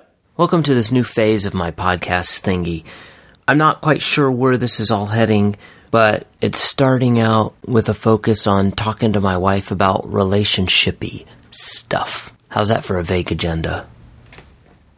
Welcome 0.36 0.62
to 0.64 0.74
this 0.74 0.92
new 0.92 1.02
phase 1.02 1.46
of 1.46 1.54
my 1.54 1.70
podcast 1.70 2.42
thingy. 2.42 2.84
I'm 3.48 3.56
not 3.56 3.80
quite 3.80 4.02
sure 4.02 4.30
where 4.30 4.58
this 4.58 4.80
is 4.80 4.90
all 4.90 5.06
heading, 5.06 5.56
but 5.90 6.26
it's 6.42 6.58
starting 6.58 7.18
out 7.18 7.54
with 7.66 7.88
a 7.88 7.94
focus 7.94 8.46
on 8.46 8.72
talking 8.72 9.14
to 9.14 9.22
my 9.22 9.38
wife 9.38 9.70
about 9.70 10.02
relationshipy 10.02 11.24
stuff. 11.50 12.34
How's 12.48 12.68
that 12.68 12.84
for 12.84 12.98
a 12.98 13.02
vague 13.02 13.32
agenda? 13.32 13.88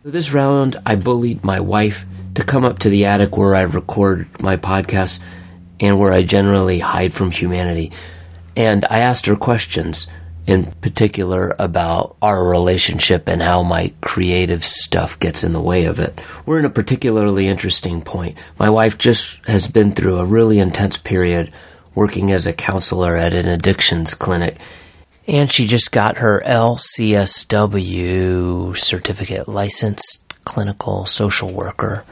This 0.03 0.32
round, 0.32 0.80
I 0.84 0.96
bullied 0.96 1.45
my 1.45 1.61
wife 1.61 2.05
to 2.34 2.43
come 2.43 2.64
up 2.64 2.80
to 2.80 2.89
the 2.89 3.05
attic 3.05 3.37
where 3.37 3.55
I 3.55 3.62
record 3.62 4.27
my 4.43 4.57
podcast 4.57 5.23
and 5.79 6.00
where 6.00 6.12
I 6.12 6.23
generally 6.23 6.80
hide 6.80 7.14
from 7.14 7.30
humanity. 7.30 7.93
And 8.57 8.84
I 8.88 9.00
asked 9.00 9.27
her 9.27 9.36
questions, 9.36 10.07
in 10.46 10.70
particular 10.80 11.55
about 11.59 12.16
our 12.23 12.45
relationship 12.45 13.29
and 13.29 13.42
how 13.42 13.62
my 13.62 13.92
creative 14.01 14.65
stuff 14.65 15.19
gets 15.19 15.45
in 15.45 15.52
the 15.52 15.60
way 15.60 15.84
of 15.84 16.01
it. 16.01 16.20
We're 16.46 16.60
in 16.60 16.65
a 16.65 16.70
particularly 16.70 17.48
interesting 17.48 18.01
point. 18.01 18.38
My 18.59 18.70
wife 18.70 18.96
just 18.96 19.46
has 19.46 19.69
been 19.69 19.92
through 19.92 20.16
a 20.19 20.24
really 20.24 20.59
intense 20.59 20.96
period 20.96 21.52
working 21.95 22.30
as 22.30 22.46
a 22.46 22.52
counselor 22.52 23.16
at 23.16 23.34
an 23.34 23.48
addictions 23.48 24.15
clinic. 24.15 24.57
And 25.27 25.51
she 25.51 25.66
just 25.66 25.91
got 25.91 26.18
her 26.18 26.41
LCSW 26.46 27.57
certificate, 28.77 29.48
licensed 29.48 30.23
clinical 30.45 31.07
social 31.07 31.52
worker. 31.52 32.04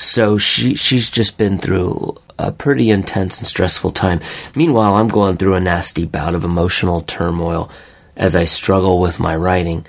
So 0.00 0.38
she 0.38 0.76
she's 0.76 1.10
just 1.10 1.36
been 1.36 1.58
through 1.58 2.16
a 2.38 2.50
pretty 2.52 2.88
intense 2.88 3.36
and 3.36 3.46
stressful 3.46 3.92
time. 3.92 4.20
Meanwhile, 4.56 4.94
I'm 4.94 5.08
going 5.08 5.36
through 5.36 5.56
a 5.56 5.60
nasty 5.60 6.06
bout 6.06 6.34
of 6.34 6.42
emotional 6.42 7.02
turmoil 7.02 7.70
as 8.16 8.34
I 8.34 8.46
struggle 8.46 8.98
with 8.98 9.20
my 9.20 9.36
writing. 9.36 9.86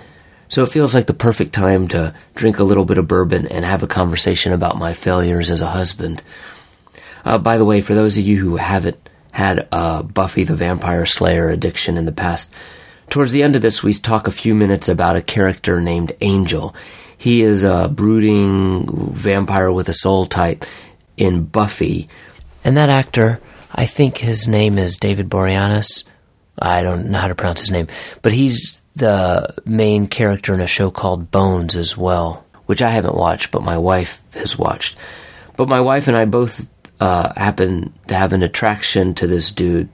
So 0.49 0.63
it 0.63 0.69
feels 0.69 0.93
like 0.93 1.07
the 1.07 1.13
perfect 1.13 1.53
time 1.53 1.87
to 1.87 2.13
drink 2.35 2.59
a 2.59 2.65
little 2.65 2.83
bit 2.83 2.97
of 2.97 3.07
bourbon 3.07 3.47
and 3.47 3.63
have 3.63 3.83
a 3.83 3.87
conversation 3.87 4.51
about 4.51 4.77
my 4.77 4.93
failures 4.93 5.49
as 5.49 5.61
a 5.61 5.67
husband. 5.67 6.21
Uh, 7.23 7.37
by 7.37 7.57
the 7.57 7.65
way, 7.65 7.79
for 7.79 7.93
those 7.93 8.17
of 8.17 8.25
you 8.25 8.35
who 8.35 8.57
haven't 8.57 9.09
had 9.31 9.65
a 9.71 10.03
Buffy 10.03 10.43
the 10.43 10.55
Vampire 10.55 11.05
Slayer 11.05 11.49
addiction 11.49 11.95
in 11.95 12.03
the 12.03 12.11
past, 12.11 12.53
towards 13.09 13.31
the 13.31 13.43
end 13.43 13.55
of 13.55 13.61
this, 13.61 13.81
we 13.81 13.93
talk 13.93 14.27
a 14.27 14.31
few 14.31 14.53
minutes 14.55 14.89
about 14.89 15.15
a 15.15 15.21
character 15.21 15.79
named 15.79 16.11
Angel. 16.19 16.75
He 17.21 17.43
is 17.43 17.63
a 17.63 17.87
brooding 17.87 19.13
vampire 19.13 19.71
with 19.71 19.87
a 19.89 19.93
soul 19.93 20.25
type 20.25 20.65
in 21.17 21.43
Buffy. 21.43 22.09
And 22.63 22.75
that 22.77 22.89
actor, 22.89 23.39
I 23.71 23.85
think 23.85 24.17
his 24.17 24.47
name 24.47 24.79
is 24.79 24.97
David 24.97 25.29
Boreanaz. 25.29 26.03
I 26.57 26.81
don't 26.81 27.11
know 27.11 27.19
how 27.19 27.27
to 27.27 27.35
pronounce 27.35 27.61
his 27.61 27.69
name, 27.69 27.89
but 28.23 28.33
he's 28.33 28.81
the 28.95 29.53
main 29.65 30.07
character 30.07 30.51
in 30.55 30.61
a 30.61 30.65
show 30.65 30.89
called 30.89 31.29
Bones 31.29 31.75
as 31.75 31.95
well, 31.95 32.43
which 32.65 32.81
I 32.81 32.89
haven't 32.89 33.13
watched, 33.13 33.51
but 33.51 33.61
my 33.61 33.77
wife 33.77 34.23
has 34.33 34.57
watched. 34.57 34.97
But 35.57 35.69
my 35.69 35.79
wife 35.79 36.07
and 36.07 36.17
I 36.17 36.25
both 36.25 36.67
uh, 36.99 37.33
happen 37.37 37.93
to 38.07 38.15
have 38.15 38.33
an 38.33 38.41
attraction 38.41 39.13
to 39.13 39.27
this 39.27 39.51
dude, 39.51 39.89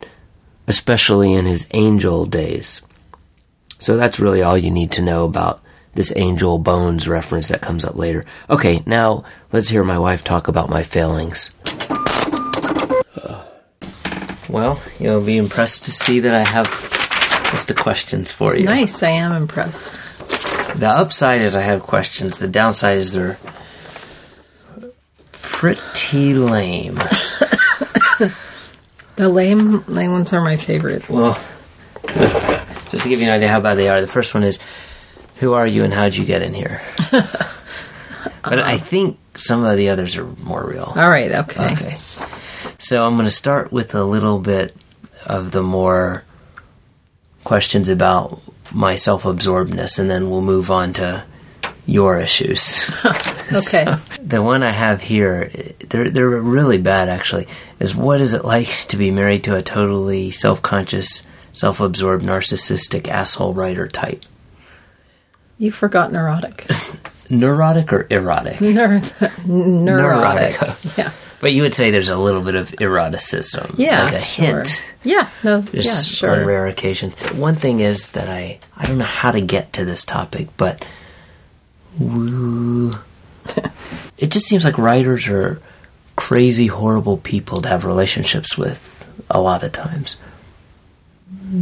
especially 0.65 1.33
in 1.33 1.43
his 1.43 1.67
angel 1.73 2.25
days. 2.25 2.81
So 3.79 3.97
that's 3.97 4.17
really 4.17 4.43
all 4.43 4.57
you 4.57 4.71
need 4.71 4.93
to 4.93 5.01
know 5.01 5.25
about 5.25 5.61
this 5.97 6.13
Angel 6.15 6.59
Bones 6.59 7.07
reference 7.07 7.47
that 7.47 7.59
comes 7.59 7.83
up 7.83 7.95
later. 7.95 8.23
Okay, 8.51 8.83
now 8.85 9.23
let's 9.51 9.67
hear 9.67 9.83
my 9.83 9.97
wife 9.97 10.23
talk 10.23 10.47
about 10.47 10.69
my 10.69 10.83
failings. 10.83 11.49
Uh, 11.65 13.43
well, 14.47 14.79
you'll 14.99 15.25
be 15.25 15.37
impressed 15.37 15.85
to 15.85 15.91
see 15.91 16.19
that 16.19 16.35
I 16.35 16.43
have 16.43 16.67
a 16.67 17.51
list 17.51 17.71
of 17.71 17.77
questions 17.77 18.31
for 18.31 18.55
you. 18.55 18.65
Nice. 18.65 19.01
I 19.01 19.09
am 19.09 19.31
impressed. 19.31 19.95
The 20.79 20.87
upside 20.87 21.41
is 21.41 21.55
I 21.55 21.61
have 21.61 21.81
questions. 21.81 22.37
The 22.37 22.47
downside 22.47 22.97
is 22.97 23.13
they're 23.13 23.39
pretty 25.31 26.35
lame. 26.35 26.99
The 29.15 29.29
lame, 29.29 29.83
lame 29.87 30.11
ones 30.11 30.31
are 30.31 30.41
my 30.41 30.57
favorite. 30.57 31.09
Well, 31.09 31.43
just 32.07 33.01
to 33.01 33.09
give 33.09 33.19
you 33.19 33.25
an 33.25 33.33
idea 33.33 33.47
how 33.47 33.59
bad 33.59 33.73
they 33.73 33.89
are, 33.89 33.99
the 33.99 34.05
first 34.05 34.35
one 34.35 34.43
is 34.43 34.59
Who 35.39 35.53
are 35.53 35.67
you 35.67 35.83
and 35.83 35.93
how'd 35.93 36.15
you 36.15 36.25
get 36.25 36.41
in 36.41 36.53
here? 36.53 36.81
but 37.11 38.59
I 38.59 38.75
uh-huh. 38.75 38.77
think 38.77 39.19
some 39.35 39.63
of 39.63 39.77
the 39.77 39.89
others 39.89 40.15
are 40.15 40.25
more 40.25 40.65
real. 40.65 40.93
All 40.95 41.09
right. 41.09 41.31
Okay. 41.31 41.71
Okay. 41.73 41.97
So 42.79 43.05
I'm 43.05 43.15
going 43.15 43.25
to 43.25 43.31
start 43.31 43.71
with 43.71 43.95
a 43.95 44.03
little 44.03 44.39
bit 44.39 44.75
of 45.25 45.51
the 45.51 45.63
more 45.63 46.23
questions 47.43 47.89
about 47.89 48.41
my 48.73 48.95
self 48.95 49.23
absorbedness, 49.23 49.99
and 49.99 50.09
then 50.09 50.29
we'll 50.29 50.41
move 50.41 50.69
on 50.69 50.93
to 50.93 51.23
your 51.85 52.19
issues. 52.19 52.89
Okay. 53.47 53.85
So, 53.85 53.97
the 54.21 54.43
one 54.43 54.61
I 54.61 54.71
have 54.71 55.01
here, 55.01 55.49
they're, 55.87 56.09
they're 56.09 56.27
really 56.27 56.77
bad 56.77 57.07
actually, 57.07 57.47
is 57.79 57.95
what 57.95 58.19
is 58.19 58.33
it 58.33 58.43
like 58.43 58.67
to 58.89 58.97
be 58.97 59.09
married 59.09 59.45
to 59.45 59.55
a 59.55 59.61
totally 59.61 60.31
self 60.31 60.61
conscious, 60.61 61.25
self 61.53 61.79
absorbed, 61.79 62.25
narcissistic 62.25 63.07
asshole 63.07 63.53
writer 63.53 63.87
type? 63.87 64.25
You 65.57 65.71
forgot 65.71 66.11
neurotic. 66.11 66.67
Neurotic 67.29 67.91
or 67.91 68.07
erotic? 68.09 68.61
Ner- 68.61 69.01
neurotic. 69.45 69.45
Neurotic. 69.45 70.57
Yeah. 70.97 71.11
But 71.39 71.51
you 71.53 71.61
would 71.61 71.73
say 71.73 71.91
there's 71.91 72.09
a 72.09 72.17
little 72.17 72.41
bit 72.41 72.55
of 72.55 72.73
eroticism. 72.79 73.75
Yeah. 73.77 74.05
Like 74.05 74.13
a 74.13 74.19
sure. 74.19 74.45
hint. 74.45 74.83
Yeah. 75.03 75.29
No. 75.43 75.61
just 75.61 75.73
yeah. 76.23 76.29
Sure. 76.29 76.39
on 76.39 76.47
rare 76.47 76.67
occasions. 76.67 77.15
One 77.33 77.53
thing 77.55 77.79
is 77.79 78.11
that 78.13 78.27
I 78.29 78.59
I 78.75 78.85
don't 78.87 78.97
know 78.97 79.03
how 79.03 79.31
to 79.31 79.41
get 79.41 79.73
to 79.73 79.85
this 79.85 80.03
topic, 80.03 80.47
but 80.57 80.87
woo, 81.99 82.93
it 84.17 84.31
just 84.31 84.47
seems 84.47 84.65
like 84.65 84.77
writers 84.77 85.27
are 85.27 85.61
crazy, 86.15 86.67
horrible 86.67 87.17
people 87.17 87.61
to 87.61 87.69
have 87.69 87.85
relationships 87.85 88.57
with 88.57 89.07
a 89.29 89.39
lot 89.39 89.63
of 89.63 89.71
times. 89.73 90.17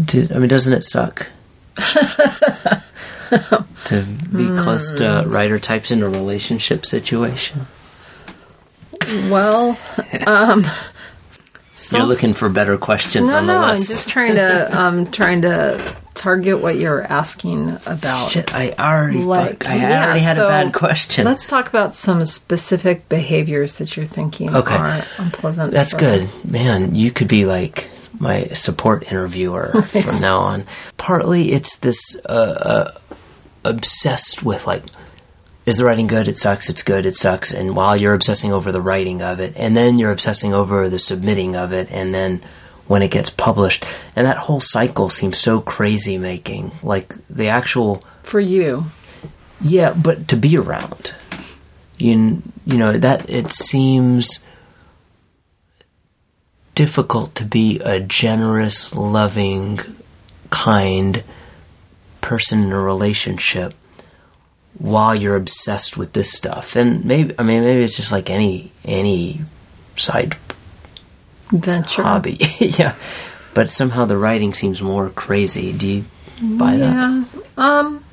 Did, 0.06 0.32
I 0.32 0.38
mean, 0.40 0.48
doesn't 0.48 0.74
it 0.74 0.84
suck? 0.84 1.28
to 3.86 4.04
be 4.36 4.48
close 4.58 4.92
to 4.94 5.24
writer 5.28 5.60
types 5.60 5.92
in 5.92 6.02
a 6.04 6.10
relationship 6.10 6.86
situation. 6.86 7.68
Well, 9.30 9.78
um, 10.26 10.66
You're 11.92 12.04
looking 12.04 12.34
for 12.34 12.50
better 12.50 12.78
questions 12.78 13.32
no, 13.32 13.38
on 13.38 13.48
the 13.48 13.54
no. 13.54 13.60
I'm 13.60 13.76
just 13.78 14.10
trying 14.10 14.36
to 14.36 14.80
um 14.80 15.12
trying 15.12 15.42
to 15.44 15.96
target 16.14 16.62
what 16.62 16.78
you're 16.78 17.04
asking 17.04 17.70
about. 17.86 18.30
Shit, 18.32 18.56
I 18.56 18.72
already 18.80 19.20
Like, 19.20 19.64
fuck, 19.64 19.68
I 19.70 19.76
yeah, 19.76 20.06
already 20.06 20.22
had 20.22 20.38
so 20.38 20.46
a 20.46 20.48
bad 20.48 20.74
question. 20.74 21.26
Let's 21.26 21.46
talk 21.46 21.68
about 21.68 21.96
some 21.96 22.24
specific 22.26 23.08
behaviors 23.10 23.76
that 23.76 23.96
you're 23.96 24.06
thinking 24.06 24.56
Okay. 24.56 24.76
are 24.76 25.02
unpleasant. 25.20 25.72
That's 25.72 25.94
good. 25.94 26.28
Man, 26.44 26.96
you 26.96 27.12
could 27.12 27.28
be 27.28 27.46
like 27.46 27.90
my 28.18 28.48
support 28.54 29.12
interviewer 29.12 29.82
from 29.90 30.22
now 30.22 30.40
on. 30.40 30.66
Partly 30.98 31.52
it's 31.52 31.76
this 31.78 32.20
uh, 32.28 32.32
uh, 32.32 33.00
obsessed 33.66 34.44
with 34.44 34.68
like, 34.68 34.84
is 35.66 35.78
the 35.78 35.86
writing 35.86 36.08
good? 36.08 36.28
It 36.28 36.38
sucks. 36.38 36.70
It's 36.70 36.84
good. 36.84 37.06
It 37.06 37.16
sucks. 37.16 37.52
And 37.52 37.76
while 37.76 37.98
you're 37.98 38.14
obsessing 38.14 38.54
over 38.54 38.72
the 38.72 38.82
writing 38.82 39.22
of 39.22 39.40
it, 39.40 39.54
and 39.56 39.76
then 39.76 39.98
you're 39.98 40.12
obsessing 40.12 40.54
over 40.54 40.88
the 40.88 41.00
submitting 41.00 41.56
of 41.56 41.74
it, 41.74 41.92
and 41.92 42.14
then 42.14 42.42
when 42.88 43.02
it 43.02 43.10
gets 43.10 43.32
published, 43.32 43.84
and 44.16 44.28
that 44.28 44.38
whole 44.38 44.62
cycle 44.62 45.10
seems 45.10 45.40
so 45.40 45.60
crazy 45.60 46.18
making. 46.18 46.72
Like 46.84 47.16
the 47.30 47.48
actual 47.48 48.04
For 48.22 48.40
you, 48.40 48.86
yeah, 49.60 49.94
but 49.94 50.28
to 50.28 50.38
be 50.38 50.56
around, 50.56 51.14
you 51.98 52.44
you 52.66 52.78
know 52.78 52.98
that 52.98 53.28
it 53.28 53.52
seems 53.52 54.46
difficult 56.76 57.34
to 57.36 57.46
be 57.46 57.80
a 57.80 58.00
generous, 58.00 58.94
loving, 58.94 59.80
kind 60.52 61.24
person 62.26 62.64
in 62.64 62.72
a 62.72 62.80
relationship 62.80 63.76
while 64.80 65.14
you're 65.14 65.36
obsessed 65.36 65.96
with 65.96 66.14
this 66.14 66.32
stuff. 66.32 66.76
And 66.76 67.06
maybe 67.06 67.36
I 67.38 67.44
mean 67.44 67.64
maybe 67.64 67.84
it's 67.84 67.96
just 67.96 68.12
like 68.12 68.32
any 68.32 68.72
any 68.84 69.42
side 69.96 70.36
venture. 71.52 72.02
hobby. 72.02 72.40
yeah. 72.60 72.96
But 73.54 73.70
somehow 73.70 74.06
the 74.06 74.18
writing 74.18 74.56
seems 74.56 74.82
more 74.82 75.10
crazy. 75.12 75.72
Do 75.72 75.88
you 75.88 76.06
buy 76.58 76.78
that? 76.78 76.94
Yeah. 76.94 77.24
Um. 77.58 78.04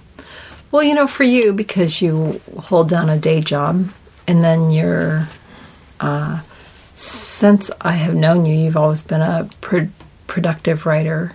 Well, 0.71 0.83
you 0.83 0.95
know, 0.95 1.07
for 1.07 1.25
you 1.25 1.53
because 1.55 2.01
you 2.03 2.41
hold 2.59 2.89
down 2.91 3.09
a 3.09 3.19
day 3.19 3.41
job, 3.41 3.89
and 4.29 4.45
then 4.45 4.71
you're. 4.71 5.29
Uh, 6.01 6.41
since 6.95 7.71
I 7.81 7.93
have 7.93 8.15
known 8.15 8.45
you, 8.45 8.55
you've 8.55 8.77
always 8.77 9.03
been 9.03 9.23
a 9.23 9.49
pro- 9.63 9.89
productive 10.27 10.85
writer. 10.85 11.35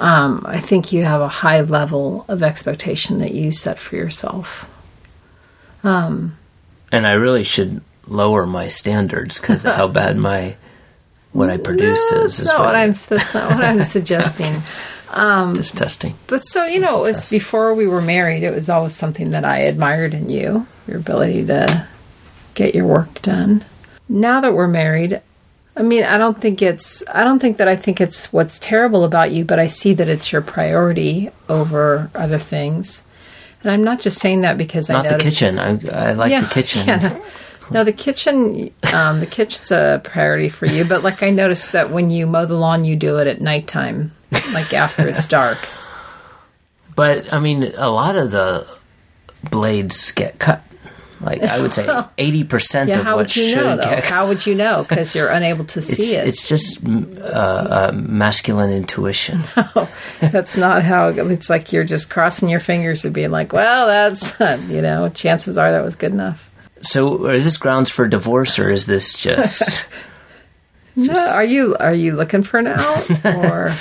Um, 0.00 0.44
I 0.48 0.60
think 0.60 0.92
you 0.92 1.04
have 1.04 1.20
a 1.20 1.28
high 1.28 1.60
level 1.60 2.24
of 2.26 2.42
expectation 2.42 3.18
that 3.18 3.32
you 3.32 3.52
set 3.52 3.78
for 3.78 3.96
yourself. 3.96 4.68
and 5.84 6.32
I 6.92 7.12
really 7.12 7.44
should 7.44 7.82
lower 8.06 8.46
my 8.46 8.66
standards 8.68 9.38
because 9.38 9.64
of 9.64 9.74
how 9.74 9.88
bad 10.00 10.16
my 10.16 10.56
what 11.32 11.48
I 11.50 11.58
produce 11.58 12.10
No, 12.10 12.24
is. 12.24 12.38
that's 12.38 12.48
is 12.48 12.52
not 12.52 12.60
what 12.64 12.74
I'm. 12.74 12.92
That's 12.92 13.34
not 13.34 13.50
what 13.54 13.64
I'm 13.64 13.84
suggesting. 13.84 14.52
Just 15.14 15.76
testing. 15.76 16.14
But 16.28 16.40
so 16.40 16.66
you 16.66 16.80
know, 16.80 17.04
it 17.04 17.08
was 17.08 17.30
before 17.30 17.74
we 17.74 17.86
were 17.86 18.00
married. 18.02 18.42
It 18.42 18.54
was 18.54 18.68
always 18.70 18.94
something 18.94 19.30
that 19.32 19.44
I 19.44 19.58
admired 19.58 20.14
in 20.14 20.30
you, 20.30 20.66
your 20.86 20.98
ability 20.98 21.46
to 21.46 21.86
get 22.54 22.74
your 22.74 22.86
work 22.86 23.20
done. 23.22 23.64
Now 24.08 24.40
that 24.40 24.54
we're 24.54 24.66
married, 24.68 25.20
I 25.80 25.82
mean, 25.82 26.04
I 26.04 26.18
don't 26.18 26.38
think 26.38 26.60
it's. 26.60 27.02
I 27.08 27.24
don't 27.24 27.38
think 27.38 27.56
that 27.56 27.66
I 27.66 27.74
think 27.74 28.02
it's 28.02 28.30
what's 28.34 28.58
terrible 28.58 29.02
about 29.02 29.32
you, 29.32 29.46
but 29.46 29.58
I 29.58 29.66
see 29.66 29.94
that 29.94 30.10
it's 30.10 30.30
your 30.30 30.42
priority 30.42 31.30
over 31.48 32.10
other 32.14 32.38
things. 32.38 33.02
And 33.62 33.72
I'm 33.72 33.82
not 33.82 33.98
just 34.02 34.18
saying 34.18 34.42
that 34.42 34.58
because 34.58 34.90
I 34.90 34.94
Not 34.94 35.08
the 35.08 35.16
kitchen. 35.16 35.58
I, 35.58 35.78
I 35.90 36.12
like 36.12 36.38
the 36.38 36.48
kitchen. 36.54 36.86
yeah, 36.86 36.98
no. 36.98 37.24
No, 37.70 37.84
the 37.84 37.94
kitchen. 37.94 38.72
Um, 38.92 39.20
the 39.20 39.26
kitchen's 39.26 39.70
a 39.70 40.02
priority 40.04 40.50
for 40.50 40.66
you, 40.66 40.84
but 40.86 41.02
like 41.02 41.22
I 41.22 41.30
noticed 41.30 41.72
that 41.72 41.88
when 41.88 42.10
you 42.10 42.26
mow 42.26 42.44
the 42.44 42.56
lawn, 42.56 42.84
you 42.84 42.94
do 42.94 43.16
it 43.16 43.26
at 43.26 43.40
nighttime, 43.40 44.12
like 44.52 44.74
after 44.74 45.08
it's 45.08 45.26
dark. 45.26 45.56
But 46.94 47.32
I 47.32 47.38
mean, 47.38 47.72
a 47.78 47.88
lot 47.88 48.16
of 48.16 48.32
the 48.32 48.66
blades 49.48 50.12
get 50.12 50.38
cut. 50.38 50.62
Like 51.20 51.42
I 51.42 51.60
would 51.60 51.74
say, 51.74 51.86
eighty 52.18 52.44
percent 52.44 52.88
Yeah, 52.88 53.00
of 53.00 53.04
how 53.04 53.16
what 53.16 53.24
would 53.26 53.36
you 53.36 53.48
should 53.48 53.56
know 53.58 53.76
though? 53.76 53.82
get. 53.82 54.04
How 54.06 54.26
would 54.28 54.46
you 54.46 54.54
know? 54.54 54.84
Because 54.88 55.14
you're 55.14 55.28
unable 55.28 55.64
to 55.66 55.78
It's, 55.80 55.88
see 55.94 56.16
it. 56.16 56.26
it's 56.28 56.48
just 56.48 56.82
mm, 56.82 57.20
uh, 57.20 57.24
uh, 57.24 57.92
masculine 57.94 58.70
intuition. 58.70 59.38
No, 59.76 59.88
That's 60.20 60.56
not 60.56 60.82
how 60.82 61.08
it's 61.08 61.50
like. 61.50 61.72
You're 61.72 61.84
just 61.84 62.08
crossing 62.10 62.48
your 62.48 62.60
fingers 62.60 63.04
and 63.04 63.12
being 63.14 63.30
like, 63.30 63.52
"Well, 63.52 63.86
that's 63.86 64.38
you 64.70 64.80
know." 64.80 65.10
Chances 65.10 65.58
are 65.58 65.70
that 65.72 65.84
was 65.84 65.94
good 65.96 66.12
enough. 66.12 66.48
so, 66.80 67.26
is 67.26 67.44
this 67.44 67.56
grounds 67.58 67.90
for 67.90 68.08
divorce, 68.08 68.58
or 68.58 68.70
is 68.70 68.86
this 68.86 69.12
just? 69.14 69.84
No, 70.96 71.14
are 71.34 71.44
you 71.44 71.76
are 71.78 71.94
you 71.94 72.16
looking 72.16 72.42
for 72.42 72.58
an 72.58 72.66
out 72.66 73.24
or? 73.24 73.72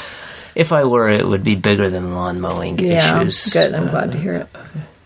if 0.56 0.72
I 0.72 0.84
were, 0.84 1.08
it 1.08 1.26
would 1.28 1.44
be 1.44 1.56
bigger 1.56 1.90
than 1.90 2.14
lawn 2.14 2.40
mowing 2.42 2.78
Yeah, 2.80 3.22
issues. 3.22 3.48
good. 3.54 3.74
I'm 3.74 3.88
glad 3.88 4.12
to 4.12 4.20
hear 4.20 4.34
it. 4.36 4.48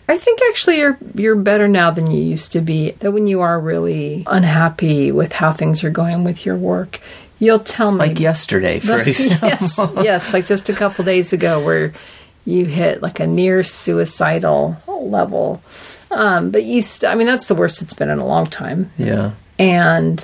I 0.07 0.17
think 0.17 0.39
actually 0.49 0.79
you're 0.79 0.97
you're 1.15 1.35
better 1.35 1.67
now 1.67 1.91
than 1.91 2.11
you 2.11 2.21
used 2.21 2.51
to 2.53 2.61
be. 2.61 2.91
That 2.99 3.11
when 3.13 3.25
you 3.27 3.41
are 3.41 3.59
really 3.59 4.23
unhappy 4.27 5.11
with 5.11 5.33
how 5.33 5.51
things 5.53 5.83
are 5.83 5.89
going 5.89 6.23
with 6.23 6.45
your 6.45 6.57
work, 6.57 6.99
you'll 7.39 7.59
tell 7.59 7.91
me. 7.91 7.99
Like 7.99 8.19
yesterday, 8.19 8.79
for 8.79 8.99
example. 9.07 9.47
yes, 9.49 9.93
yes, 10.03 10.33
like 10.33 10.45
just 10.45 10.69
a 10.69 10.73
couple 10.73 11.05
days 11.05 11.31
ago, 11.33 11.63
where 11.63 11.93
you 12.45 12.65
hit 12.65 13.01
like 13.01 13.19
a 13.21 13.27
near 13.27 13.63
suicidal 13.63 14.75
level. 14.87 15.61
Um, 16.11 16.51
but 16.51 16.63
you, 16.63 16.81
st- 16.81 17.11
I 17.11 17.15
mean, 17.15 17.25
that's 17.25 17.47
the 17.47 17.55
worst 17.55 17.81
it's 17.81 17.93
been 17.95 18.09
in 18.09 18.19
a 18.19 18.25
long 18.25 18.45
time, 18.45 18.91
Yeah. 18.97 19.31
and 19.57 20.23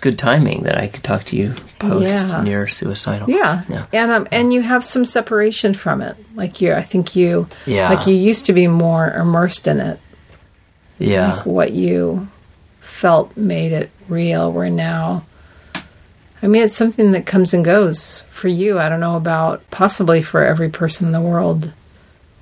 Good 0.00 0.18
timing 0.18 0.62
that 0.62 0.78
I 0.78 0.88
could 0.88 1.04
talk 1.04 1.24
to 1.24 1.36
you 1.36 1.54
post 1.78 2.28
Yeah. 2.28 2.42
near 2.42 2.66
suicidal. 2.68 3.28
Yeah. 3.28 3.62
Yeah. 3.68 3.84
And 3.92 4.10
um 4.10 4.28
and 4.32 4.52
you 4.52 4.62
have 4.62 4.82
some 4.84 5.04
separation 5.04 5.74
from 5.74 6.00
it. 6.00 6.16
Like 6.34 6.60
you 6.60 6.72
I 6.72 6.82
think 6.82 7.14
you 7.16 7.48
Yeah. 7.66 7.90
like 7.90 8.06
you 8.06 8.14
used 8.14 8.46
to 8.46 8.52
be 8.52 8.66
more 8.66 9.10
immersed 9.10 9.66
in 9.68 9.78
it. 9.80 9.98
Yeah. 10.98 11.36
Like 11.36 11.46
what 11.46 11.72
you 11.72 12.28
felt 12.80 13.36
made 13.36 13.72
it 13.72 13.90
real 14.08 14.50
where 14.52 14.70
now 14.70 15.24
I 16.42 16.46
mean 16.46 16.62
it's 16.62 16.74
something 16.74 17.12
that 17.12 17.26
comes 17.26 17.52
and 17.52 17.64
goes 17.64 18.24
for 18.30 18.48
you. 18.48 18.78
I 18.78 18.88
don't 18.88 19.00
know 19.00 19.16
about 19.16 19.68
possibly 19.70 20.22
for 20.22 20.44
every 20.44 20.70
person 20.70 21.06
in 21.06 21.12
the 21.12 21.20
world 21.20 21.72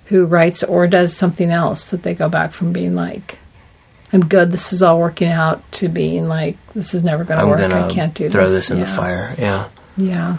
who 0.07 0.25
writes 0.27 0.63
or 0.63 0.87
does 0.87 1.17
something 1.17 1.51
else 1.51 1.87
that 1.89 2.03
they 2.05 2.15
go 2.15 2.29
back 2.29 2.53
from 2.53 2.73
being 2.73 2.95
like 2.95 3.39
I'm 4.13 4.27
good. 4.27 4.53
This 4.53 4.73
is 4.73 4.83
all 4.83 4.99
working 4.99 5.29
out 5.29 5.71
to 5.73 5.89
being 5.89 6.29
like 6.29 6.57
this 6.73 6.95
is 6.95 7.05
never 7.05 7.25
going 7.25 7.41
to 7.41 7.47
work. 7.47 7.61
I 7.61 7.91
can't 7.91 8.15
do 8.15 8.29
throw 8.29 8.49
this. 8.49 8.69
Throw 8.69 8.77
this 8.77 8.79
in 8.79 8.81
the 8.81 8.87
fire. 8.87 9.35
Yeah. 9.39 9.69
Yeah. 9.97 10.39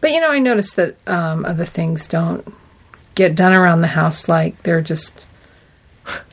But 0.00 0.10
you 0.10 0.20
know, 0.20 0.30
I 0.30 0.38
noticed 0.38 0.76
that 0.76 0.96
um, 1.06 1.44
other 1.44 1.64
things 1.64 2.08
don't 2.08 2.52
get 3.14 3.34
done 3.34 3.54
around 3.54 3.80
the 3.80 3.86
house 3.88 4.28
like 4.28 4.62
they're 4.62 4.82
just 4.82 5.26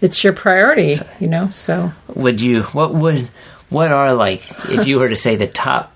it's 0.01 0.23
your 0.23 0.33
priority, 0.33 0.97
you 1.19 1.27
know? 1.27 1.49
So 1.51 1.91
Would 2.13 2.41
you? 2.41 2.63
What 2.63 2.93
would? 2.93 3.29
What 3.69 3.91
are 3.91 4.13
like? 4.13 4.43
If 4.69 4.85
you 4.85 4.99
were 4.99 5.09
to 5.09 5.15
say 5.15 5.35
the 5.35 5.47
top 5.47 5.92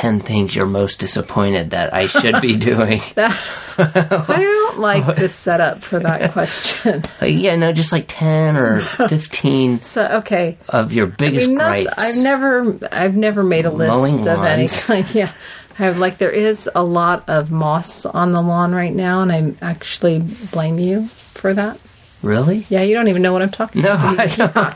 ten 0.00 0.20
things 0.20 0.54
you're 0.54 0.66
most 0.66 1.00
disappointed 1.00 1.70
that 1.70 1.92
I 1.92 2.06
should 2.06 2.40
be 2.40 2.54
doing? 2.70 3.00
I 3.16 4.24
don't 4.26 4.78
like 4.78 5.16
the 5.16 5.28
setup 5.28 5.82
for 5.82 5.98
that 5.98 6.32
question. 6.32 7.02
Yeah, 7.22 7.56
no, 7.56 7.72
just 7.72 7.90
like 7.92 8.04
ten 8.08 8.56
or 8.56 8.80
fifteen 8.80 9.80
So 9.80 10.06
okay. 10.18 10.56
of 10.68 10.92
your 10.92 11.06
I 11.08 11.10
biggest 11.10 11.48
mean, 11.48 11.58
not- 11.58 11.64
gripes. 11.68 11.92
I've 11.96 12.22
never 12.22 12.78
I've 12.92 13.16
never 13.16 13.42
made 13.42 13.66
a 13.66 13.70
list 13.70 13.90
Mowing 13.92 14.20
of 14.28 14.44
any 14.44 14.68
kind. 14.68 15.14
Yeah. 15.14 15.30
I 15.78 15.82
have 15.84 15.98
like 15.98 16.18
there 16.18 16.30
is 16.30 16.68
a 16.74 16.82
lot 16.82 17.28
of 17.28 17.50
moss 17.50 18.04
on 18.06 18.32
the 18.32 18.40
lawn 18.42 18.74
right 18.74 18.92
now 18.94 19.22
and 19.22 19.32
I 19.32 19.52
actually 19.64 20.20
blame 20.52 20.78
you 20.78 21.06
for 21.06 21.54
that. 21.54 21.78
really? 22.22 22.66
Yeah, 22.68 22.82
you 22.82 22.94
don't 22.94 23.08
even 23.08 23.22
know 23.22 23.32
what 23.32 23.42
I'm 23.42 23.50
talking 23.50 23.82
No, 23.82 23.92
about. 23.94 24.18
I 24.18 24.26
don't. 24.26 24.74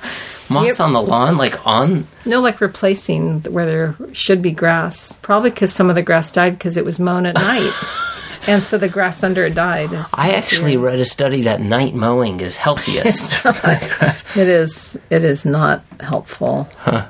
Moss 0.52 0.66
Yep. 0.78 0.80
on 0.80 0.92
the 0.92 1.02
lawn, 1.02 1.36
like 1.36 1.66
on. 1.66 2.06
No, 2.26 2.40
like 2.40 2.60
replacing 2.60 3.40
where 3.44 3.66
there 3.66 3.96
should 4.12 4.42
be 4.42 4.50
grass. 4.52 5.18
Probably 5.22 5.50
because 5.50 5.72
some 5.72 5.88
of 5.90 5.96
the 5.96 6.02
grass 6.02 6.30
died 6.30 6.58
because 6.58 6.76
it 6.76 6.84
was 6.84 6.98
mown 7.00 7.26
at 7.26 7.34
night, 7.34 7.72
and 8.46 8.62
so 8.62 8.78
the 8.78 8.88
grass 8.88 9.22
under 9.22 9.44
it 9.44 9.54
died. 9.54 9.90
I 10.14 10.32
actually 10.32 10.76
read 10.76 10.98
a 10.98 11.04
study 11.04 11.42
that 11.42 11.60
night 11.60 11.94
mowing 11.94 12.40
is 12.40 12.56
healthiest. 12.56 13.32
it 13.44 14.48
is 14.48 14.98
it 15.10 15.24
is 15.24 15.44
not 15.44 15.82
helpful. 16.00 16.68
Huh. 16.78 17.08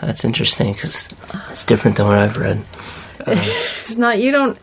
That's 0.00 0.24
interesting 0.24 0.72
because 0.72 1.08
it's 1.50 1.64
different 1.64 1.98
than 1.98 2.06
what 2.06 2.18
I've 2.18 2.36
read. 2.38 2.64
It's 3.26 3.96
not. 3.96 4.18
You 4.18 4.32
don't. 4.32 4.58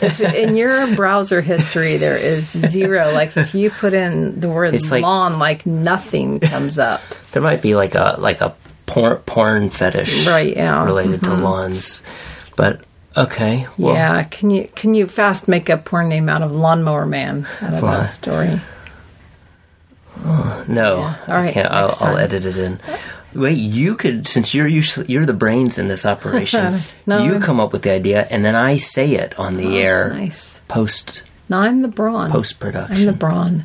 If, 0.00 0.20
in 0.20 0.56
your 0.56 0.94
browser 0.94 1.40
history, 1.42 1.96
there 1.96 2.16
is 2.16 2.50
zero. 2.50 3.12
Like 3.12 3.36
if 3.36 3.54
you 3.54 3.70
put 3.70 3.92
in 3.92 4.40
the 4.40 4.48
word 4.48 4.74
It's 4.74 4.90
like- 4.90 5.02
lawn, 5.02 5.38
like 5.38 5.66
nothing 5.66 6.40
comes 6.40 6.78
up. 6.78 7.00
There 7.32 7.42
might 7.42 7.60
be 7.62 7.74
like 7.74 7.94
a 7.94 8.16
like 8.18 8.40
a 8.40 8.54
porn, 8.86 9.16
porn 9.26 9.70
fetish, 9.70 10.26
Right, 10.26 10.56
yeah. 10.56 10.74
Mm-hmm. 10.76 10.86
related 10.86 11.22
to 11.24 11.34
lawns. 11.34 12.02
But 12.56 12.82
okay, 13.16 13.66
well, 13.76 13.94
yeah. 13.94 14.22
Can 14.24 14.50
you 14.50 14.68
can 14.74 14.94
you 14.94 15.06
fast 15.08 15.48
make 15.48 15.68
a 15.68 15.76
porn 15.76 16.08
name 16.08 16.28
out 16.28 16.42
of 16.42 16.52
lawnmower 16.52 17.04
man 17.06 17.46
out 17.60 17.74
of 17.74 17.80
that 17.80 18.06
story? 18.06 18.60
No, 20.68 20.98
Yeah. 20.98 21.16
All 21.28 21.34
I 21.34 21.50
can't. 21.52 21.70
I'll, 21.70 21.94
I'll 22.00 22.16
edit 22.18 22.44
it 22.44 22.56
in. 22.56 22.80
Wait, 23.34 23.58
you 23.58 23.96
could 23.96 24.28
since 24.28 24.54
you're 24.54 24.66
usually 24.68 25.06
you're 25.08 25.26
the 25.26 25.32
brains 25.32 25.78
in 25.78 25.88
this 25.88 26.06
operation. 26.14 26.78
No, 27.06 27.24
you 27.24 27.32
I'm- 27.32 27.42
come 27.42 27.58
up 27.60 27.72
with 27.72 27.82
the 27.82 27.90
idea, 27.90 28.26
and 28.30 28.44
then 28.44 28.54
I 28.54 28.76
say 28.76 29.14
it 29.14 29.38
on 29.38 29.54
the 29.56 29.66
oh, 29.78 29.80
air 29.80 30.10
Nice. 30.14 30.60
post 30.68 31.22
No, 31.48 31.58
I'm 31.58 31.82
the 31.82 31.88
brawn. 31.88 32.30
post 32.30 32.60
production. 32.60 32.96
I'm 32.96 33.06
the 33.06 33.12
brawn. 33.12 33.64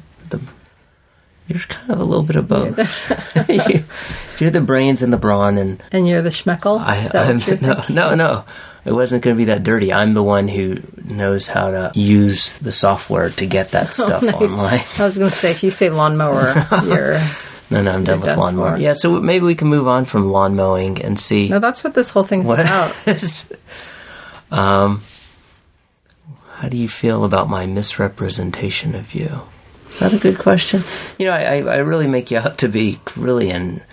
You're 1.47 1.59
kind 1.61 1.89
of 1.89 1.99
a 1.99 2.03
little 2.03 2.21
bit 2.23 2.35
of 2.35 2.47
both. 2.47 2.77
you, 3.49 3.83
you're 4.39 4.51
the 4.51 4.61
brains 4.61 5.01
and 5.01 5.11
the 5.11 5.17
brawn, 5.17 5.57
and 5.57 5.81
And 5.91 6.07
you're 6.07 6.21
the 6.21 6.29
schmeckle? 6.29 6.79
I, 6.79 6.97
Is 6.99 7.09
that 7.09 7.27
I'm 7.27 7.39
what 7.39 7.61
you're 7.61 7.89
no, 7.89 8.13
no, 8.13 8.15
no. 8.15 8.45
It 8.89 8.93
wasn't 8.93 9.23
going 9.23 9.35
to 9.35 9.37
be 9.37 9.45
that 9.45 9.63
dirty. 9.63 9.93
I'm 9.93 10.13
the 10.13 10.23
one 10.23 10.47
who 10.47 10.77
knows 11.05 11.47
how 11.47 11.71
to 11.71 11.91
use 11.95 12.53
the 12.59 12.71
software 12.71 13.29
to 13.29 13.45
get 13.45 13.71
that 13.71 13.93
stuff 13.93 14.23
Oh, 14.23 14.25
Nice. 14.39 14.51
online. 14.51 14.79
I 14.99 15.03
was 15.05 15.17
going 15.17 15.29
to 15.29 15.35
say, 15.35 15.51
if 15.51 15.63
you 15.63 15.71
say 15.71 15.89
lawnmower, 15.89 16.53
you're. 16.85 17.19
No, 17.71 17.83
no, 17.83 17.91
I'm 17.93 18.03
done 18.03 18.19
with 18.19 18.29
done 18.29 18.39
lawnmower. 18.39 18.77
Yeah, 18.77 18.93
so 18.93 19.21
maybe 19.21 19.45
we 19.45 19.53
can 19.53 19.67
move 19.67 19.87
on 19.87 20.05
from 20.05 20.27
lawn 20.31 20.55
mowing 20.55 20.99
and 21.03 21.19
see 21.19 21.49
No, 21.49 21.59
that's 21.59 21.83
what 21.83 21.93
this 21.93 22.09
whole 22.09 22.23
thing's 22.23 22.47
what 22.47 22.59
about. 22.59 22.89
is. 23.07 23.53
Um, 24.49 25.03
how 26.55 26.67
do 26.67 26.75
you 26.77 26.89
feel 26.89 27.23
about 27.23 27.47
my 27.47 27.67
misrepresentation 27.67 28.95
of 28.95 29.13
you? 29.13 29.41
Is 29.91 29.99
that 29.99 30.13
a 30.13 30.17
good 30.17 30.39
question? 30.39 30.81
You 31.19 31.27
know, 31.27 31.31
I, 31.31 31.41
I, 31.41 31.55
I 31.57 31.77
really 31.77 32.07
make 32.07 32.31
you 32.31 32.39
out 32.39 32.57
to 32.59 32.67
be 32.67 32.99
really 33.15 33.51
an 33.51 33.83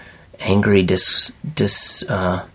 angry, 0.40 0.82
dis, 0.82 1.30
dis, 1.54 2.02
uh, 2.08 2.46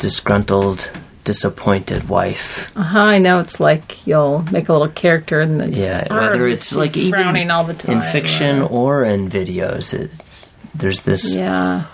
disgruntled, 0.00 0.90
disappointed 1.24 2.08
wife. 2.08 2.74
Uh-huh, 2.76 2.98
I 2.98 3.18
know 3.18 3.40
it's 3.40 3.60
like 3.60 4.06
you'll 4.06 4.42
make 4.50 4.68
a 4.68 4.72
little 4.72 4.88
character 4.88 5.40
and 5.40 5.60
then 5.60 5.72
just, 5.72 5.86
Yeah, 5.88 6.12
whether 6.14 6.46
he's- 6.46 6.60
it's 6.60 6.74
like 6.74 6.96
even 6.96 7.50
all 7.50 7.64
the 7.64 7.74
time. 7.74 7.96
in 7.96 8.02
fiction 8.02 8.62
or- 8.62 8.68
or 9.02 9.04
in 9.04 9.28
videos, 9.30 9.92
it's, 9.94 10.52
there's 10.74 11.00
this 11.02 11.36
yeah. 11.36 11.84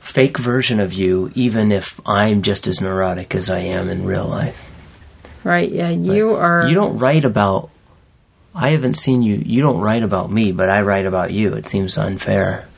fake 0.00 0.38
version 0.38 0.80
of 0.80 0.92
you, 0.92 1.30
even 1.34 1.70
if 1.72 2.00
I'm 2.06 2.42
just 2.42 2.66
as 2.66 2.80
neurotic 2.80 3.34
as 3.34 3.50
I 3.50 3.60
am 3.60 3.88
in 3.88 4.04
real 4.04 4.26
life. 4.26 4.64
Right, 5.44 5.70
yeah. 5.70 5.90
You 5.90 6.34
are. 6.34 6.66
You 6.68 6.74
don't 6.74 6.98
write 6.98 7.24
about. 7.24 7.70
I 8.54 8.70
haven't 8.70 8.94
seen 8.96 9.22
you. 9.22 9.42
You 9.44 9.60
don't 9.62 9.80
write 9.80 10.02
about 10.02 10.30
me, 10.30 10.52
but 10.52 10.68
I 10.68 10.82
write 10.82 11.06
about 11.06 11.32
you. 11.32 11.54
It 11.54 11.66
seems 11.66 11.98
unfair. 11.98 12.68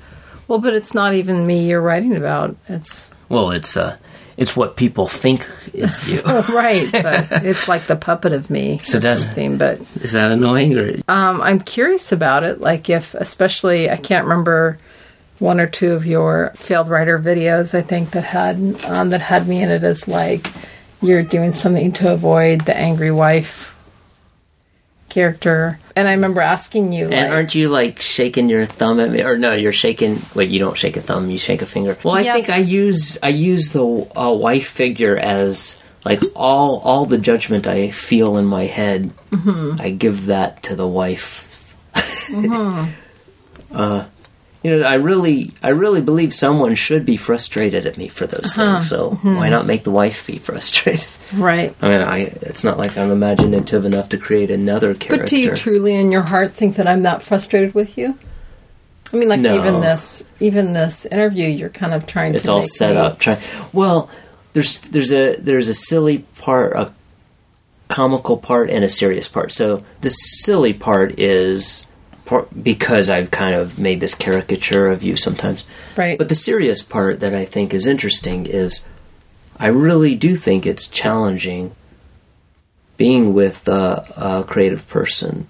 Well, 0.48 0.60
but 0.60 0.72
it's 0.72 0.94
not 0.94 1.14
even 1.14 1.46
me 1.46 1.66
you're 1.68 1.80
writing 1.80 2.16
about. 2.16 2.56
It's. 2.68 3.10
Well, 3.28 3.50
it's 3.50 3.76
uh, 3.76 3.96
it's 4.36 4.56
what 4.56 4.76
people 4.76 5.06
think 5.06 5.48
is 5.72 6.08
you. 6.10 6.20
Right, 6.24 6.90
but 6.90 7.44
it's 7.44 7.68
like 7.68 7.86
the 7.86 7.96
puppet 7.96 8.32
of 8.32 8.50
me 8.50 8.78
So 8.84 8.98
does- 9.00 9.24
something. 9.24 9.58
But 9.58 9.80
is 9.96 10.12
that 10.12 10.30
annoying 10.30 10.76
or? 10.78 10.88
Um, 11.08 11.40
I'm 11.42 11.60
curious 11.60 12.12
about 12.12 12.42
it. 12.44 12.60
Like, 12.60 12.88
if, 12.90 13.14
especially, 13.14 13.90
I 13.90 13.96
can't 13.96 14.24
remember 14.24 14.78
one 15.40 15.58
or 15.60 15.66
two 15.66 15.92
of 15.92 16.06
your 16.06 16.52
failed 16.56 16.88
writer 16.88 17.18
videos. 17.18 17.74
I 17.76 17.82
think 17.82 18.12
that 18.12 18.24
had 18.24 18.56
um, 18.84 19.10
that 19.10 19.20
had 19.20 19.48
me 19.48 19.62
in 19.62 19.68
it 19.70 19.82
as 19.84 20.06
like 20.08 20.50
you're 21.02 21.22
doing 21.24 21.52
something 21.52 21.92
to 21.92 22.12
avoid 22.12 22.62
the 22.62 22.76
angry 22.76 23.10
wife, 23.10 23.73
character. 25.14 25.78
And 25.96 26.08
I 26.08 26.12
remember 26.12 26.40
asking 26.40 26.92
you, 26.92 27.04
And 27.04 27.12
like, 27.12 27.30
aren't 27.30 27.54
you 27.54 27.68
like 27.68 28.00
shaking 28.00 28.48
your 28.48 28.66
thumb 28.66 28.98
at 28.98 29.10
me? 29.10 29.22
Or 29.22 29.38
no, 29.38 29.54
you're 29.54 29.72
shaking. 29.72 30.18
Wait, 30.34 30.50
you 30.50 30.58
don't 30.58 30.76
shake 30.76 30.96
a 30.96 31.00
thumb. 31.00 31.30
You 31.30 31.38
shake 31.38 31.62
a 31.62 31.66
finger. 31.66 31.96
Well, 32.02 32.16
I 32.16 32.20
Yes. 32.22 32.34
think 32.46 32.58
I 32.58 32.60
use 32.60 33.16
I 33.22 33.28
use 33.28 33.70
the 33.70 33.86
uh, 33.86 34.30
wife 34.32 34.66
figure 34.68 35.16
as 35.16 35.80
like 36.04 36.20
all 36.34 36.80
all 36.80 37.06
the 37.06 37.18
judgment 37.18 37.66
I 37.66 37.90
feel 37.90 38.36
in 38.36 38.44
my 38.46 38.64
head. 38.66 39.12
Mm-hmm. 39.30 39.80
I 39.80 39.90
give 39.90 40.26
that 40.26 40.62
to 40.64 40.74
the 40.76 40.86
wife. 40.86 41.74
uh, 43.72 44.04
you 44.64 44.78
know, 44.78 44.82
I 44.86 44.94
really 44.94 45.52
I 45.62 45.68
really 45.68 46.00
believe 46.00 46.32
someone 46.34 46.74
should 46.74 47.04
be 47.04 47.16
frustrated 47.18 47.84
at 47.86 47.96
me 47.98 48.08
for 48.08 48.26
those 48.26 48.56
Uh-huh. 48.58 48.78
things. 48.78 48.88
So 48.88 49.10
Mm-hmm. 49.10 49.36
why 49.36 49.48
not 49.50 49.66
make 49.66 49.84
the 49.84 49.90
wife 49.90 50.26
be 50.26 50.38
frustrated? 50.48 51.06
right? 51.34 51.74
I 51.82 51.88
mean, 51.88 52.00
I 52.00 52.18
it's 52.42 52.64
not 52.64 52.78
like 52.78 52.96
I'm 52.98 53.10
imaginative 53.10 53.84
enough 53.84 54.08
to 54.08 54.16
create 54.18 54.50
another 54.50 54.94
character. 54.94 55.18
But 55.18 55.28
do 55.28 55.36
you 55.38 55.54
truly, 55.54 55.94
in 55.94 56.10
your 56.10 56.22
heart, 56.22 56.52
think 56.52 56.76
that 56.76 56.86
I'm 56.88 57.02
that 57.02 57.22
frustrated 57.22 57.74
with 57.74 57.96
you? 57.98 58.18
I 59.12 59.16
mean, 59.16 59.28
like 59.28 59.40
No. 59.40 59.54
even 59.54 59.80
this, 59.80 60.24
even 60.40 60.72
this 60.72 61.06
interview, 61.06 61.46
you're 61.46 61.68
kind 61.68 61.92
of 61.94 62.06
trying 62.06 62.34
it's 62.34 62.44
to. 62.44 62.52
all 62.52 62.62
set 62.64 62.94
me- 62.94 63.00
up. 63.00 63.18
Try 63.20 63.38
well. 63.72 64.08
There's 64.54 64.80
there's 64.88 65.12
a 65.12 65.36
there's 65.36 65.68
a 65.68 65.74
silly 65.74 66.20
part, 66.40 66.72
a 66.74 66.90
comical 67.88 68.36
part, 68.36 68.70
and 68.70 68.84
a 68.84 68.88
serious 68.88 69.28
part. 69.28 69.52
So 69.52 69.84
the 70.00 70.10
silly 70.10 70.72
part 70.72 71.18
is 71.18 71.90
because 72.62 73.10
I've 73.10 73.30
kind 73.30 73.54
of 73.54 73.78
made 73.78 74.00
this 74.00 74.14
caricature 74.14 74.88
of 74.90 75.02
you 75.02 75.16
sometimes. 75.16 75.64
right? 75.96 76.16
But 76.18 76.28
the 76.28 76.34
serious 76.34 76.82
part 76.82 77.20
that 77.20 77.34
I 77.34 77.44
think 77.44 77.74
is 77.74 77.86
interesting 77.86 78.46
is 78.46 78.86
I 79.58 79.66
really 79.68 80.14
do 80.14 80.34
think 80.36 80.64
it's 80.66 80.86
challenging 80.86 81.74
being 82.96 83.34
with 83.34 83.68
a, 83.68 84.06
a 84.16 84.44
creative 84.44 84.88
person. 84.88 85.48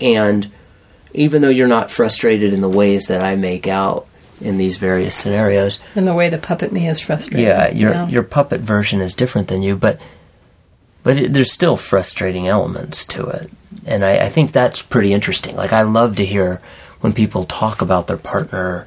And 0.00 0.50
even 1.12 1.42
though 1.42 1.48
you're 1.48 1.68
not 1.68 1.90
frustrated 1.90 2.52
in 2.52 2.60
the 2.60 2.68
ways 2.68 3.06
that 3.08 3.20
I 3.20 3.36
make 3.36 3.66
out 3.66 4.06
in 4.40 4.56
these 4.56 4.78
various 4.78 5.14
scenarios, 5.16 5.78
and 5.94 6.06
the 6.08 6.14
way 6.14 6.30
the 6.30 6.38
puppet 6.38 6.72
me 6.72 6.88
is 6.88 6.98
frustrated. 7.00 7.46
yeah, 7.46 7.68
your 7.70 7.90
Yeah. 7.92 8.08
your 8.08 8.22
puppet 8.22 8.60
version 8.62 9.00
is 9.02 9.12
different 9.12 9.48
than 9.48 9.60
you, 9.62 9.76
but 9.76 10.00
but 11.02 11.18
it, 11.18 11.32
there's 11.34 11.52
still 11.52 11.76
frustrating 11.76 12.46
elements 12.48 13.04
to 13.06 13.26
it, 13.26 13.50
and 13.86 14.04
I, 14.04 14.24
I 14.24 14.28
think 14.28 14.52
that's 14.52 14.82
pretty 14.82 15.12
interesting. 15.12 15.56
Like 15.56 15.72
I 15.72 15.82
love 15.82 16.16
to 16.16 16.26
hear 16.26 16.60
when 17.00 17.12
people 17.12 17.44
talk 17.44 17.80
about 17.80 18.06
their 18.06 18.16
partner 18.16 18.86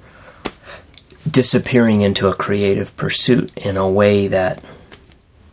disappearing 1.30 2.02
into 2.02 2.28
a 2.28 2.36
creative 2.36 2.96
pursuit 2.98 3.56
in 3.58 3.78
a 3.78 3.90
way 3.90 4.28
that 4.28 4.64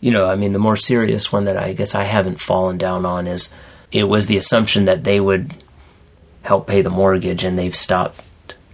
you 0.00 0.10
know. 0.10 0.26
I 0.26 0.34
mean, 0.34 0.52
the 0.52 0.58
more 0.58 0.76
serious 0.76 1.32
one 1.32 1.44
that 1.44 1.56
I 1.56 1.72
guess 1.72 1.94
I 1.94 2.04
haven't 2.04 2.40
fallen 2.40 2.78
down 2.78 3.04
on 3.04 3.26
is 3.26 3.54
it 3.92 4.04
was 4.04 4.26
the 4.26 4.36
assumption 4.36 4.84
that 4.86 5.04
they 5.04 5.20
would 5.20 5.62
help 6.42 6.66
pay 6.66 6.82
the 6.82 6.90
mortgage, 6.90 7.44
and 7.44 7.58
they've 7.58 7.76
stopped 7.76 8.24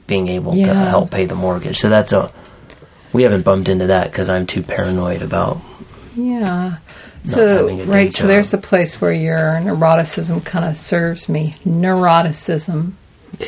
being 0.06 0.28
able 0.28 0.52
to 0.52 0.72
help 0.72 1.10
pay 1.10 1.26
the 1.26 1.34
mortgage. 1.34 1.78
So 1.78 1.88
that's 1.88 2.12
a 2.12 2.32
we 3.12 3.22
haven't 3.22 3.42
bumped 3.42 3.68
into 3.68 3.86
that 3.88 4.10
because 4.10 4.28
I'm 4.28 4.46
too 4.46 4.62
paranoid 4.62 5.22
about. 5.22 5.58
Yeah. 6.16 6.78
So 7.24 7.68
having 7.68 7.80
a 7.80 7.86
day 7.86 7.90
right, 7.92 8.12
so 8.12 8.26
there's 8.26 8.50
the 8.50 8.58
place 8.58 9.00
where 9.00 9.12
your 9.12 9.38
neuroticism 9.38 10.44
kind 10.44 10.64
of 10.64 10.76
serves 10.76 11.28
me. 11.28 11.54
Neuroticism. 11.64 12.92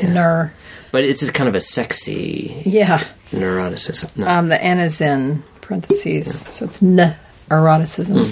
Ner. 0.03 0.53
But 0.93 1.05
it's 1.05 1.29
kind 1.31 1.49
of 1.49 1.55
a 1.55 1.61
sexy 1.61 2.63
Yeah. 2.67 3.03
neuroticism. 3.31 4.17
No. 4.17 4.27
Um, 4.29 4.49
the 4.49 4.63
N 4.63 4.79
is 4.81 5.01
in 5.01 5.43
parentheses, 5.61 6.35
so 6.47 6.67
it's 6.67 6.83
n 6.83 7.15
eroticism. 7.51 8.25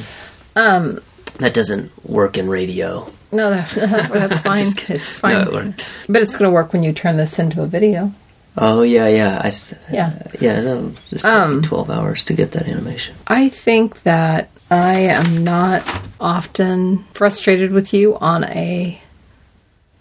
Hmm. 0.57 0.99
that 1.39 1.55
doesn't 1.55 1.93
work 2.09 2.39
in 2.39 2.49
radio. 2.49 3.11
No, 3.33 3.51
that, 3.51 3.69
that's 4.13 4.41
fine. 4.43 4.59
It's 4.89 5.21
fine. 5.21 5.45
No, 5.45 5.57
it 5.59 5.87
but 6.09 6.23
it's 6.23 6.37
going 6.37 6.49
to 6.51 6.55
work 6.55 6.73
when 6.73 6.83
you 6.83 6.93
turn 6.93 7.17
this 7.17 7.39
into 7.39 7.63
a 7.63 7.67
video. 7.67 8.13
Oh 8.57 8.83
yeah, 8.83 9.07
yeah, 9.09 9.41
I, 9.45 9.53
Yeah. 9.93 10.13
yeah. 10.41 10.61
That'll 10.63 10.93
just 11.11 11.25
take 11.25 11.33
Um, 11.33 11.57
me 11.61 11.63
twelve 11.63 11.91
hours 11.91 12.25
to 12.25 12.33
get 12.35 12.53
that 12.53 12.67
animation. 12.67 13.15
I 13.27 13.49
think 13.51 14.03
that 14.05 14.49
I 14.71 15.01
am 15.01 15.45
not 15.45 15.83
often 16.19 17.05
frustrated 17.13 17.71
with 17.73 17.93
you 17.93 18.17
on 18.19 18.45
a 18.45 19.01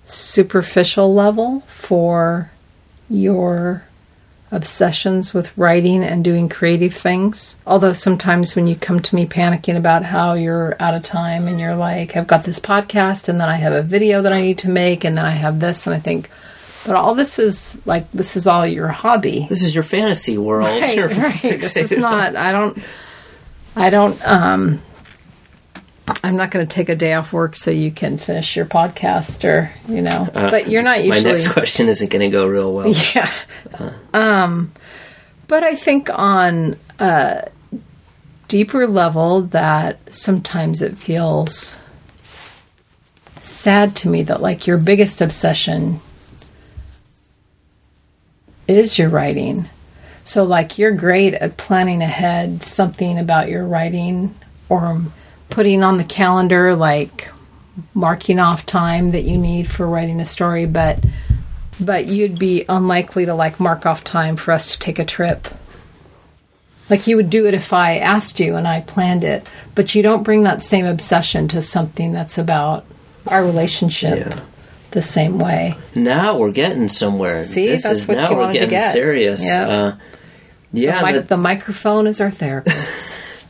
superficial 0.05 1.13
level 1.13 1.61
for 1.67 2.51
your 3.09 3.83
obsessions 4.51 5.33
with 5.33 5.55
writing 5.57 6.03
and 6.03 6.23
doing 6.23 6.47
creative 6.47 6.93
things. 6.93 7.57
Although 7.67 7.93
sometimes 7.93 8.55
when 8.55 8.67
you 8.67 8.75
come 8.75 8.99
to 9.01 9.15
me 9.15 9.25
panicking 9.25 9.75
about 9.75 10.03
how 10.05 10.33
you're 10.33 10.75
out 10.79 10.93
of 10.93 11.03
time 11.03 11.47
and 11.47 11.59
you're 11.59 11.75
like, 11.75 12.15
I've 12.15 12.27
got 12.27 12.45
this 12.45 12.59
podcast 12.59 13.27
and 13.27 13.41
then 13.41 13.49
I 13.49 13.55
have 13.57 13.73
a 13.73 13.81
video 13.81 14.21
that 14.21 14.31
I 14.31 14.41
need 14.41 14.59
to 14.59 14.69
make 14.69 15.03
and 15.03 15.17
then 15.17 15.25
I 15.25 15.31
have 15.31 15.59
this 15.59 15.87
and 15.87 15.95
I 15.95 15.99
think, 15.99 16.29
but 16.85 16.95
all 16.95 17.15
this 17.15 17.39
is 17.39 17.81
like, 17.85 18.11
this 18.11 18.35
is 18.37 18.47
all 18.47 18.65
your 18.65 18.87
hobby. 18.89 19.45
This 19.49 19.61
is 19.63 19.73
your 19.73 19.83
fantasy 19.83 20.37
world. 20.37 20.67
Right, 20.67 20.95
You're 20.95 21.07
right. 21.09 21.41
This 21.41 21.75
is 21.75 21.91
not. 21.91 22.35
I 22.35 22.51
don't. 22.51 22.77
I 23.75 23.89
don't. 23.89 24.27
Um, 24.27 24.81
I'm 26.23 26.35
not 26.35 26.51
going 26.51 26.65
to 26.65 26.71
take 26.71 26.89
a 26.89 26.95
day 26.95 27.13
off 27.13 27.33
work 27.33 27.55
so 27.55 27.71
you 27.71 27.89
can 27.91 28.17
finish 28.17 28.55
your 28.55 28.65
podcast, 28.65 29.43
or 29.43 29.71
you 29.91 30.01
know. 30.01 30.29
but 30.33 30.69
you're 30.69 30.83
not 30.83 30.99
Uh, 30.99 31.05
My 31.07 31.19
next 31.19 31.47
question 31.49 31.87
isn't 31.87 32.11
going 32.11 32.21
to 32.21 32.29
go 32.29 32.47
real 32.47 32.71
well. 32.73 32.93
Yeah. 33.15 33.31
Um, 34.13 34.71
but 35.47 35.63
I 35.63 35.75
think 35.75 36.09
on 36.13 36.77
a 36.99 37.49
deeper 38.47 38.85
level 38.85 39.41
that 39.41 40.13
sometimes 40.13 40.81
it 40.83 40.97
feels 40.97 41.79
sad 43.41 43.95
to 43.97 44.09
me 44.09 44.23
that 44.23 44.41
like 44.41 44.67
your 44.67 44.77
biggest 44.79 45.21
obsession 45.21 45.99
is 48.67 48.97
your 48.97 49.09
writing. 49.09 49.65
So 50.23 50.43
like 50.43 50.77
you're 50.77 50.95
great 50.95 51.35
at 51.35 51.57
planning 51.57 52.01
ahead 52.01 52.63
something 52.63 53.19
about 53.19 53.49
your 53.49 53.65
writing 53.65 54.33
or 54.69 55.01
putting 55.49 55.83
on 55.83 55.97
the 55.97 56.03
calendar 56.03 56.75
like 56.75 57.31
marking 57.93 58.39
off 58.39 58.65
time 58.65 59.11
that 59.11 59.23
you 59.23 59.37
need 59.37 59.67
for 59.67 59.87
writing 59.87 60.19
a 60.19 60.25
story, 60.25 60.65
but 60.65 61.03
but 61.79 62.05
you'd 62.05 62.39
be 62.39 62.65
unlikely 62.69 63.25
to 63.25 63.35
like 63.35 63.59
mark 63.59 63.85
off 63.85 64.03
time 64.03 64.35
for 64.35 64.51
us 64.51 64.71
to 64.71 64.79
take 64.79 64.97
a 64.97 65.05
trip. 65.05 65.47
Like 66.89 67.07
you 67.07 67.17
would 67.17 67.29
do 67.29 67.47
it 67.47 67.53
if 67.53 67.73
I 67.73 67.97
asked 67.97 68.39
you 68.39 68.55
and 68.55 68.67
I 68.67 68.81
planned 68.81 69.23
it, 69.23 69.47
but 69.73 69.93
you 69.93 70.01
don't 70.01 70.23
bring 70.23 70.43
that 70.43 70.63
same 70.63 70.85
obsession 70.85 71.47
to 71.49 71.61
something 71.61 72.13
that's 72.13 72.37
about 72.37 72.85
our 73.27 73.43
relationship 73.43 74.27
Yeah. 74.27 74.39
The 74.95 75.01
same 75.03 75.37
way. 75.37 75.77
Now 75.93 76.37
we're 76.39 76.51
getting 76.51 76.89
somewhere. 76.89 77.43
See, 77.43 77.67
this 77.67 77.83
that's 77.83 78.01
is 78.01 78.07
what 78.07 78.17
now 78.17 78.29
you 78.31 78.35
we're 78.35 78.41
wanted 78.41 78.53
to 78.53 78.59
getting 78.65 78.79
get. 78.79 78.91
serious. 78.91 79.45
Yeah. 79.45 79.67
Uh, 79.67 79.95
yeah, 80.73 80.99
the, 80.99 81.05
mic- 81.05 81.15
that- 81.15 81.27
the 81.29 81.37
microphone 81.37 82.07
is 82.07 82.19
our 82.19 82.31
therapist. 82.31 83.45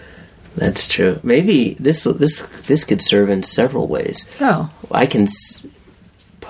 that's 0.56 0.88
true. 0.88 1.20
Maybe 1.22 1.74
this 1.78 2.04
this 2.04 2.40
this 2.66 2.84
could 2.84 3.02
serve 3.02 3.28
in 3.28 3.42
several 3.42 3.86
ways. 3.86 4.34
oh, 4.40 4.70
I 4.90 5.06
can 5.06 5.22
s- 5.22 5.62
p- 6.40 6.48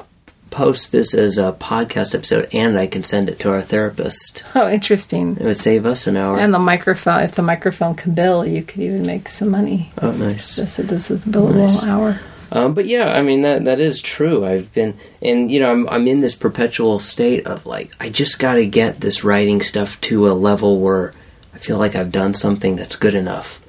post 0.50 0.92
this 0.92 1.14
as 1.14 1.36
a 1.38 1.52
podcast 1.52 2.14
episode, 2.14 2.48
and 2.54 2.78
I 2.78 2.86
can 2.86 3.02
send 3.02 3.28
it 3.28 3.38
to 3.40 3.50
our 3.52 3.62
therapist. 3.62 4.44
oh, 4.54 4.70
interesting. 4.70 5.36
It 5.38 5.42
would 5.44 5.56
save 5.58 5.84
us 5.86 6.06
an 6.06 6.16
hour. 6.16 6.38
And 6.38 6.54
the 6.54 6.58
microphone, 6.58 7.22
if 7.22 7.34
the 7.34 7.42
microphone 7.42 7.94
can 7.94 8.14
bill, 8.14 8.46
you 8.46 8.62
could 8.62 8.80
even 8.82 9.04
make 9.06 9.28
some 9.28 9.50
money. 9.50 9.92
oh, 10.00 10.12
nice. 10.12 10.56
This, 10.56 10.76
this 10.76 11.10
is 11.10 11.26
a 11.26 11.28
billable 11.28 11.56
Nice. 11.56 11.82
hour. 11.82 12.20
Um, 12.54 12.72
but 12.72 12.86
yeah, 12.86 13.12
I 13.12 13.20
mean 13.20 13.42
that 13.42 13.64
that 13.64 13.80
is 13.80 14.00
true. 14.00 14.44
I've 14.46 14.72
been, 14.72 14.96
and 15.20 15.50
you 15.50 15.58
know, 15.60 15.70
I'm 15.72 15.88
I'm 15.88 16.06
in 16.08 16.20
this 16.20 16.34
perpetual 16.36 17.00
state 17.00 17.46
of 17.46 17.66
like, 17.66 17.92
I 18.00 18.08
just 18.08 18.38
got 18.38 18.54
to 18.54 18.64
get 18.64 19.00
this 19.00 19.24
writing 19.24 19.60
stuff 19.60 20.00
to 20.02 20.28
a 20.28 20.32
level 20.32 20.78
where 20.78 21.12
I 21.52 21.58
feel 21.58 21.78
like 21.78 21.94
I've 21.96 22.12
done 22.12 22.32
something 22.32 22.76
that's 22.76 22.94
good 22.96 23.14
enough, 23.14 23.60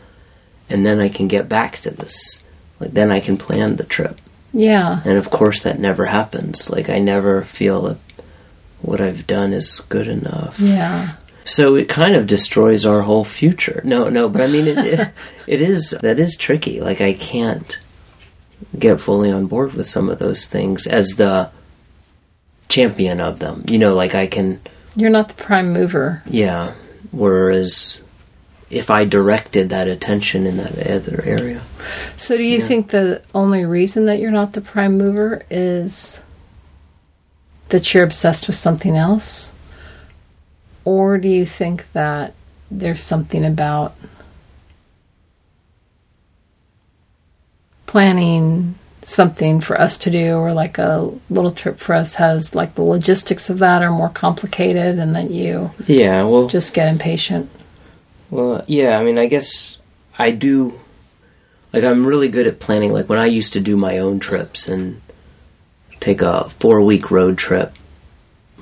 and 0.69 0.85
then 0.85 0.99
I 0.99 1.09
can 1.09 1.27
get 1.27 1.49
back 1.49 1.79
to 1.79 1.89
this. 1.91 2.43
Like 2.79 2.91
then 2.93 3.09
I 3.11 3.19
can 3.21 3.37
plan 3.37 3.77
the 3.77 3.83
trip, 3.85 4.19
Yeah. 4.53 5.01
and 5.03 5.17
of 5.17 5.29
course 5.31 5.61
that 5.63 5.79
never 5.79 6.05
happens. 6.05 6.69
Like 6.69 6.87
I 6.89 6.99
never 6.99 7.41
feel 7.43 7.81
that 7.83 7.97
what 8.81 9.01
I've 9.01 9.25
done 9.25 9.51
is 9.53 9.79
good 9.89 10.07
enough. 10.07 10.59
Yeah. 10.59 11.13
So 11.43 11.75
it 11.75 11.87
kind 11.89 12.15
of 12.15 12.27
destroys 12.27 12.85
our 12.85 13.01
whole 13.01 13.23
future. 13.23 13.81
No, 13.83 14.09
no, 14.09 14.29
but 14.29 14.41
I 14.41 14.47
mean 14.47 14.67
it, 14.67 14.77
it, 14.77 15.09
it 15.47 15.61
is 15.61 15.97
that 16.01 16.19
is 16.19 16.35
tricky. 16.37 16.81
Like 16.81 17.01
I 17.01 17.13
can't 17.13 17.77
get 18.79 18.99
fully 18.99 19.31
on 19.31 19.47
board 19.47 19.73
with 19.73 19.85
some 19.87 20.09
of 20.09 20.19
those 20.19 20.45
things 20.45 20.87
as 20.87 21.15
the 21.15 21.49
champion 22.69 23.19
of 23.19 23.39
them. 23.39 23.63
You 23.67 23.79
know, 23.79 23.93
like 23.93 24.15
I 24.15 24.27
can 24.27 24.59
You're 24.95 25.09
not 25.09 25.29
the 25.29 25.43
prime 25.43 25.71
mover. 25.73 26.23
yeah, 26.29 26.73
whereas 27.11 28.01
if 28.69 28.89
I 28.89 29.05
directed 29.05 29.69
that 29.69 29.87
attention 29.87 30.45
in 30.45 30.57
that 30.57 30.77
other 30.87 31.21
area. 31.25 31.61
So, 32.17 32.35
do 32.35 32.43
you 32.43 32.59
think 32.59 32.89
the 32.89 33.21
only 33.33 33.63
reason 33.65 34.05
that 34.07 34.19
you're 34.19 34.31
not 34.31 34.53
the 34.53 34.61
prime 34.61 34.97
mover 34.97 35.43
is 35.51 36.21
that 37.69 37.93
you're 37.93 38.03
obsessed 38.03 38.47
with 38.47 38.55
something 38.55 38.95
else? 38.95 39.51
Or 40.83 41.17
do 41.17 41.27
you 41.27 41.45
think 41.45 41.91
that 41.93 42.33
there's 42.71 43.01
something 43.01 43.45
about 43.45 43.95
planning 47.85 48.75
something 49.03 49.61
for 49.61 49.79
us 49.79 49.97
to 49.99 50.09
do 50.09 50.35
or 50.35 50.51
like 50.53 50.77
a 50.79 51.11
little 51.29 51.51
trip 51.51 51.77
for 51.77 51.93
us 51.93 52.15
has 52.15 52.55
like 52.55 52.73
the 52.73 52.81
logistics 52.81 53.49
of 53.51 53.59
that 53.59 53.83
are 53.83 53.91
more 53.91 54.09
complicated 54.09 54.97
and 54.97 55.15
that 55.15 55.29
you 55.29 55.69
Yeah, 55.85 56.23
well, 56.23 56.47
just 56.47 56.73
get 56.73 56.89
impatient. 56.89 57.49
Well, 58.31 58.63
yeah, 58.67 58.97
I 58.97 59.03
mean, 59.03 59.19
I 59.19 59.27
guess 59.27 59.77
I 60.17 60.31
do. 60.31 60.79
Like, 61.71 61.83
I'm 61.83 62.05
really 62.07 62.29
good 62.29 62.47
at 62.47 62.59
planning. 62.59 62.91
Like, 62.91 63.07
when 63.07 63.19
I 63.19 63.25
used 63.27 63.53
to 63.53 63.59
do 63.59 63.75
my 63.77 63.99
own 63.99 64.19
trips 64.19 64.67
and 64.67 65.01
take 65.99 66.21
a 66.21 66.49
four 66.49 66.81
week 66.81 67.11
road 67.11 67.37
trip 67.37 67.73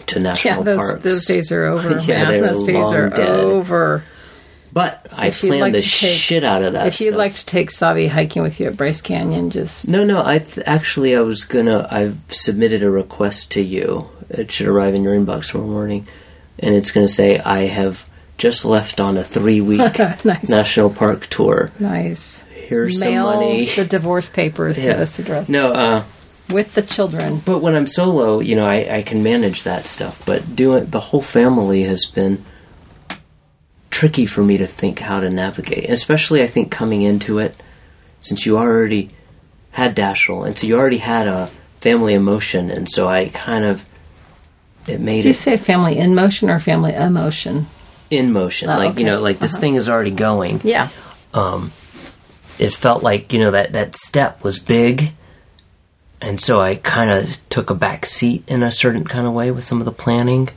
to 0.07 0.19
national 0.19 0.57
Yeah, 0.57 0.63
those, 0.63 0.77
parks. 0.77 1.03
those 1.03 1.25
days 1.25 1.51
are 1.51 1.63
over. 1.65 1.97
Yeah, 2.05 2.25
man. 2.27 2.41
those 2.41 2.63
days 2.63 2.91
are 2.91 3.09
dead. 3.09 3.29
over. 3.29 4.03
But 4.73 5.05
I 5.11 5.27
If 5.27 5.41
planned 5.41 5.61
like 5.61 5.73
the 5.73 5.81
take- 5.81 5.87
shit 6.17 6.43
out 6.43 6.63
of 6.63 6.73
that 6.73 6.87
if 6.87 6.99
you'd 6.99 7.09
stuff. 7.09 7.17
like 7.19 7.33
to 7.35 7.45
take 7.45 7.69
Savi 7.69 8.09
hiking 8.09 8.41
with 8.41 8.59
you 8.59 8.65
at 8.67 8.75
Bryce 8.75 9.01
Canyon, 9.03 9.51
just 9.51 9.87
No, 9.87 10.03
no, 10.03 10.25
I 10.25 10.39
th- 10.39 10.65
actually 10.65 11.15
I 11.15 11.21
was 11.21 11.43
gonna. 11.43 11.87
I've 11.91 12.17
submitted 12.29 12.81
a 12.81 12.89
request 12.89 13.51
to 13.51 13.61
you. 13.61 14.09
It 14.29 14.51
should 14.51 14.67
arrive 14.67 14.95
in 14.95 15.03
your 15.03 15.15
inbox 15.15 15.51
tomorrow 15.51 15.69
morning, 15.69 16.07
and 16.57 16.73
it's 16.73 16.89
gonna 16.89 17.07
say 17.07 17.37
I 17.37 17.67
have 17.67 18.05
just 18.39 18.65
left 18.65 18.99
on 18.99 19.15
a 19.15 19.23
three 19.23 19.61
week 19.61 19.77
nice, 20.25 20.49
national 20.49 20.89
park 20.89 21.27
tour. 21.27 21.71
nice. 21.79 22.43
Here's 22.67 22.99
Mail 22.99 23.29
some 23.29 23.39
money. 23.41 23.65
the 23.65 23.85
divorce 23.85 24.29
papers 24.29 24.79
Yeah. 24.79 24.93
to 24.93 24.99
this 24.99 25.19
address 25.19 25.49
No, 25.49 25.71
uh, 25.73 26.03
with 26.49 26.73
the 26.73 26.81
children. 26.81 27.43
But 27.45 27.59
when 27.59 27.75
I'm 27.75 27.85
solo, 27.85 28.39
you 28.39 28.55
know, 28.55 28.65
I, 28.65 28.97
I 28.97 29.01
can 29.03 29.21
manage 29.21 29.61
that 29.63 29.85
stuff. 29.85 30.25
But 30.25 30.55
doing 30.55 30.85
the 30.87 30.99
whole 30.99 31.21
family 31.21 31.83
has 31.83 32.05
been 32.05 32.43
tricky 34.03 34.25
for 34.25 34.43
me 34.43 34.57
to 34.57 34.67
think 34.67 35.00
how 35.00 35.22
to 35.22 35.29
navigate. 35.29 35.86
And 35.86 35.93
especially, 35.93 36.43
I 36.43 36.48
think 36.48 36.69
coming 36.69 37.03
into 37.03 37.39
it, 37.39 37.55
since 38.19 38.45
you 38.45 38.57
already 38.57 39.12
had 39.72 39.95
Dashel, 39.95 40.45
and 40.45 40.60
so 40.60 40.67
you 40.67 40.77
already 40.77 40.98
had 40.98 41.25
a 41.25 41.50
family 41.79 42.13
emotion, 42.13 42.69
and 42.69 42.89
so 42.89 43.07
I 43.07 43.29
kind 43.29 43.63
of 43.63 43.86
it 44.88 45.00
made 45.00 45.22
Did 45.22 45.25
you 45.25 45.31
it 45.31 45.36
say 45.36 45.55
family 45.55 45.98
in 45.98 46.15
motion 46.15 46.50
or 46.50 46.60
family 46.60 46.93
emotion? 46.93 47.67
in 48.12 48.33
motion. 48.33 48.69
Oh, 48.69 48.77
like 48.77 49.00
you 49.00 49.05
know, 49.05 49.22
like 49.22 49.39
this 49.39 49.57
thing 49.57 49.75
is 49.75 49.88
already 49.88 50.12
going. 50.12 50.60
Yeah. 50.65 50.89
Um, 51.33 51.72
it 52.60 52.74
felt 52.74 53.03
like 53.03 53.31
you 53.31 53.39
know 53.39 53.51
that 53.51 53.72
that 53.72 53.95
step 53.95 54.43
was 54.43 54.60
big 54.60 55.13
and 56.22 56.39
so 56.39 56.62
i 56.62 56.75
kind 56.75 57.10
of 57.10 57.50
took 57.50 57.69
a 57.69 57.75
back 57.75 58.05
seat 58.05 58.43
in 58.48 58.62
a 58.63 58.72
certain 58.72 59.03
kind 59.05 59.25
of 59.25 59.33
way 59.33 59.50
with 59.50 59.63
some 59.63 59.79
of 59.79 59.86
the 59.86 59.91
planning 59.91 60.48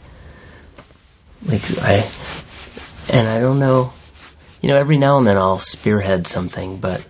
like 1.46 1.62
i 1.80 2.00
and 3.10 3.28
i 3.28 3.38
don't 3.38 3.58
know 3.58 3.92
you 4.60 4.68
know 4.68 4.76
every 4.76 4.98
now 4.98 5.18
and 5.18 5.26
then 5.26 5.36
i'll 5.36 5.58
spearhead 5.58 6.26
something 6.26 6.78
but 6.78 7.06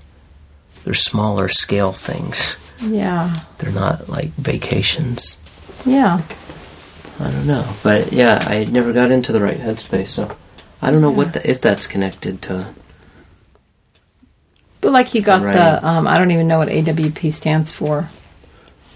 they're 0.85 0.95
smaller 0.95 1.49
scale 1.49 1.93
things 1.93 2.57
Yeah. 2.81 3.35
they're 3.59 3.73
not 3.73 4.09
like 4.09 4.31
vacations 4.35 5.39
Yeah. 5.85 6.23
i 7.21 7.31
don't 7.31 7.47
know 7.47 7.67
but 7.83 8.13
yeah 8.13 8.45
i 8.47 8.65
never 8.65 8.93
got 8.93 9.11
into 9.11 9.33
the 9.33 9.41
right 9.41 9.59
headspace 9.59 10.09
so 10.09 10.37
i 10.83 10.91
don't 10.91 11.01
know 11.01 11.11
what 11.11 11.33
the, 11.33 11.49
if 11.51 11.61
that's 11.61 11.87
connected 11.87 12.43
to 12.43 12.69
But 14.81 14.93
like 14.93 15.15
you 15.15 15.23
got 15.23 15.41
the 15.41 15.85
um, 15.87 16.07
I 16.07 16.19
don't 16.19 16.31
even 16.31 16.47
know 16.47 16.59
what 16.59 16.69
AWP 16.69 17.33
stands 17.33 17.73
for. 17.73 18.09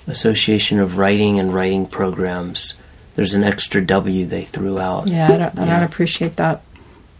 Association 0.06 0.78
of 0.78 0.98
Writing 0.98 1.38
and 1.40 1.52
Writing 1.52 1.86
Programs. 1.86 2.74
There's 3.14 3.34
an 3.34 3.42
extra 3.42 3.84
W 3.84 4.26
they 4.26 4.44
threw 4.44 4.78
out. 4.78 5.08
Yeah, 5.08 5.26
I 5.32 5.36
don't, 5.36 5.58
I 5.58 5.64
Yeah. 5.66 5.80
don't 5.80 5.88
appreciate 5.88 6.36
that. 6.36 6.62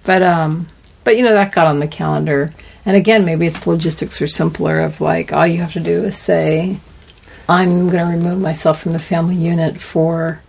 But 0.04 0.23
um, 0.23 0.69
but 1.04 1.16
you 1.16 1.25
know 1.25 1.33
that 1.33 1.52
got 1.52 1.66
on 1.66 1.78
the 1.80 1.88
calendar. 1.88 2.52
And 2.87 2.97
again, 2.97 3.25
maybe 3.26 3.47
it's 3.47 3.66
logistics 3.66 4.21
are 4.23 4.26
simpler. 4.26 4.80
Of 4.80 5.00
like, 5.00 5.33
all 5.33 5.47
you 5.47 5.59
have 5.61 5.75
to 5.75 5.80
do 5.80 6.04
is 6.04 6.16
say, 6.16 6.78
"I'm 7.49 7.90
going 7.90 8.04
to 8.07 8.16
remove 8.16 8.40
myself 8.40 8.80
from 8.80 8.92
the 8.95 8.99
family 8.99 9.37
unit 9.37 9.79
for 9.81 10.40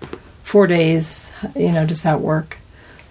four 0.43 0.67
days." 0.67 1.29
You 1.55 1.71
know, 1.73 1.85
does 1.85 2.03
that 2.03 2.21
work? 2.21 2.57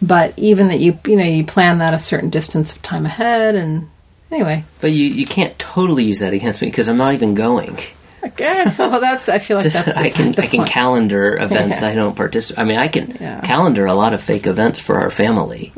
But 0.03 0.33
even 0.39 0.69
that 0.69 0.81
you 0.81 0.99
you 1.07 1.17
know 1.17 1.25
you 1.25 1.45
plan 1.45 1.79
that 1.79 1.93
a 1.93 1.99
certain 1.99 2.31
distance 2.31 2.75
of 2.75 2.81
time 2.81 3.05
ahead, 3.05 3.55
and 3.55 3.91
anyway, 4.33 4.65
But 4.81 4.93
you, 4.93 5.05
you 5.05 5.27
can't 5.27 5.59
totally 5.59 6.05
use 6.05 6.21
that 6.21 6.33
against 6.33 6.63
me 6.63 6.69
because 6.69 6.89
I'm 6.89 6.97
not 6.97 7.13
even 7.13 7.35
going. 7.35 7.79
okay. 8.25 8.65
well, 8.79 9.01
that's 9.01 9.29
I 9.29 9.39
feel 9.39 9.59
like 9.59 9.71
that's 9.71 9.91
I 9.97 10.09
can 10.09 10.29
I 10.39 10.47
can 10.47 10.65
calendar 10.65 11.37
events 11.37 11.83
Yeah. 11.83 11.89
I 11.89 11.95
don't 11.95 12.17
participate. 12.17 12.59
I 12.59 12.65
mean, 12.65 12.79
I 12.79 12.89
can 12.89 13.17
Yeah. 13.21 13.43
calendar 13.43 13.85
a 13.85 13.93
lot 13.95 14.15
of 14.15 14.23
fake 14.23 14.47
events 14.47 14.81
for 14.81 14.97
our 14.99 15.11
family. 15.11 15.75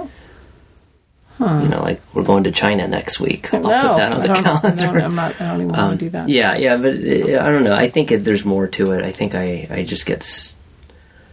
You 1.63 1.69
know, 1.69 1.83
like 1.83 2.01
we're 2.15 2.25
going 2.25 2.45
to 2.45 2.53
China 2.53 2.87
next 2.89 3.21
week. 3.21 3.53
I'll 3.53 3.61
no, 3.61 3.69
put 3.89 3.97
that 3.99 4.13
on 4.13 4.21
I 4.23 4.27
the 4.27 4.35
calendar. 4.35 4.83
I 4.85 4.87
don't, 4.93 5.03
I'm 5.03 5.15
not. 5.15 5.41
I 5.41 5.47
don't 5.53 5.61
even 5.63 5.73
want 5.73 5.99
to 5.99 6.05
do 6.07 6.11
that. 6.11 6.23
Um, 6.25 6.29
Yeah, 6.29 6.57
yeah, 6.57 6.77
but 6.77 6.95
uh, 6.95 7.45
I 7.45 7.51
don't 7.51 7.65
know. 7.65 7.75
I 7.75 7.89
think 7.89 8.11
it, 8.13 8.25
there's 8.25 8.45
more 8.45 8.67
to 8.69 8.93
it. 8.93 9.05
I 9.05 9.11
think 9.13 9.35
I, 9.35 9.67
I 9.71 9.83
just 9.85 10.07
get 10.07 10.19
s- 10.19 10.57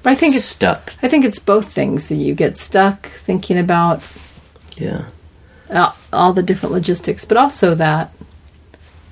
But 0.03 0.11
I 0.11 0.15
think 0.15 0.35
it's 0.35 0.45
stuck. 0.45 0.93
I 1.03 1.07
think 1.07 1.25
it's 1.25 1.39
both 1.39 1.71
things 1.71 2.07
that 2.09 2.15
you 2.15 2.33
get 2.35 2.57
stuck 2.57 3.07
thinking 3.07 3.57
about 3.59 4.03
Yeah. 4.77 5.05
all, 5.69 5.95
all 6.13 6.33
the 6.33 6.43
different 6.43 6.73
logistics, 6.73 7.25
but 7.25 7.37
also 7.37 7.75
that 7.75 8.11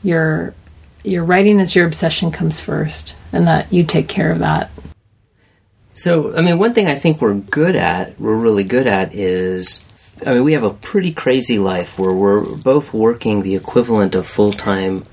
your 0.03 0.53
your 1.03 1.23
writing 1.23 1.59
as 1.61 1.73
your 1.75 1.85
obsession 1.85 2.31
comes 2.31 2.59
first, 2.59 3.15
and 3.31 3.47
that 3.47 3.71
you 3.71 3.83
take 3.83 4.07
care 4.09 4.31
of 4.31 4.39
that. 4.39 4.69
So, 5.93 6.35
I 6.35 6.41
mean, 6.41 6.59
one 6.59 6.73
thing 6.73 6.87
I 6.87 6.95
think 6.95 7.21
we're 7.21 7.33
good 7.33 7.75
at, 7.75 8.19
we're 8.19 8.35
really 8.35 8.63
good 8.65 8.87
at 8.87 9.15
is, 9.15 9.81
I 10.25 10.33
mean, 10.33 10.43
we 10.43 10.53
have 10.53 10.63
a 10.63 10.73
pretty 10.73 11.11
crazy 11.11 11.59
life 11.59 11.99
where 11.99 12.11
we're 12.11 12.43
both 12.43 12.93
working 12.93 13.41
the 13.41 13.55
equivalent 13.55 14.15
of 14.15 14.25
full 14.25 14.53
time 14.53 15.05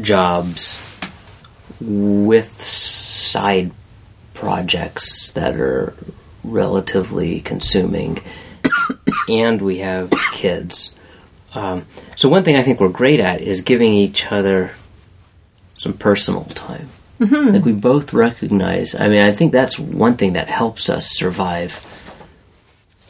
jobs 0.00 0.84
with 1.80 2.50
side 2.50 3.72
projects 4.34 5.32
that 5.32 5.58
are 5.58 5.94
relatively 6.44 7.40
consuming, 7.40 8.18
and 9.28 9.62
we 9.62 9.78
have 9.78 10.12
kids. 10.32 10.94
Um, 11.54 11.86
so, 12.16 12.28
one 12.28 12.44
thing 12.44 12.56
I 12.56 12.62
think 12.62 12.80
we're 12.80 12.88
great 12.90 13.20
at 13.20 13.40
is 13.40 13.62
giving 13.62 13.92
each 13.92 14.30
other 14.30 14.72
some 15.74 15.94
personal 15.94 16.44
time. 16.44 16.88
Like 17.52 17.64
we 17.64 17.72
both 17.72 18.12
recognize. 18.12 18.94
I 18.94 19.08
mean, 19.08 19.20
I 19.20 19.32
think 19.32 19.52
that's 19.52 19.78
one 19.78 20.16
thing 20.16 20.34
that 20.34 20.48
helps 20.48 20.88
us 20.88 21.06
survive 21.06 21.84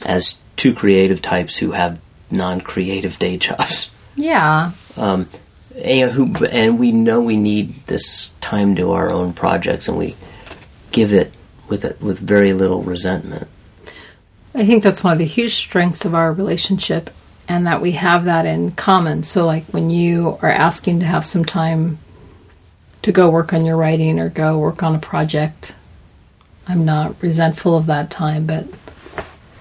as 0.07 0.39
two 0.59 0.75
creative 0.75 1.23
types 1.23 1.57
who 1.57 1.71
have 1.71 1.99
non-creative 2.31 3.19
day 3.19 3.39
jobs. 3.39 3.91
Yeah, 4.17 4.73
um, 4.97 5.29
And 5.83 6.11
who 6.11 6.35
and 6.47 6.79
we 6.79 6.91
know 6.93 7.21
we 7.21 7.37
need 7.37 7.87
this 7.87 8.31
time 8.41 8.75
to 8.77 8.91
our 8.91 9.11
own 9.11 9.33
projects, 9.33 9.89
and 9.89 9.97
we 9.97 10.17
give 10.91 11.13
it 11.13 11.33
with 11.69 11.85
it 11.85 12.01
with 12.03 12.19
very 12.19 12.53
little 12.53 12.83
resentment. 12.83 13.47
I 14.55 14.67
think 14.67 14.83
that's 14.83 15.05
one 15.05 15.13
of 15.13 15.21
the 15.21 15.25
huge 15.25 15.55
strengths 15.55 16.05
of 16.05 16.17
our 16.17 16.33
relationship, 16.33 17.11
and 17.47 17.67
that 17.69 17.81
we 17.81 17.93
have 17.93 18.25
that 18.25 18.45
in 18.45 18.73
common. 18.73 19.23
So, 19.23 19.47
like 19.47 19.65
when 19.67 19.89
you 19.89 20.37
are 20.43 20.51
asking 20.51 20.99
to 21.01 21.07
have 21.07 21.25
some 21.25 21.45
time 21.45 21.99
to 23.03 23.13
go 23.13 23.31
work 23.31 23.53
on 23.53 23.65
your 23.65 23.77
writing 23.77 24.19
or 24.19 24.29
go 24.29 24.59
work 24.59 24.83
on 24.83 24.97
a 24.97 24.99
project, 24.99 25.77
I'm 26.67 26.85
not 26.85 27.23
resentful 27.23 27.77
of 27.77 27.87
that 27.87 28.11
time, 28.11 28.47
but 28.47 28.67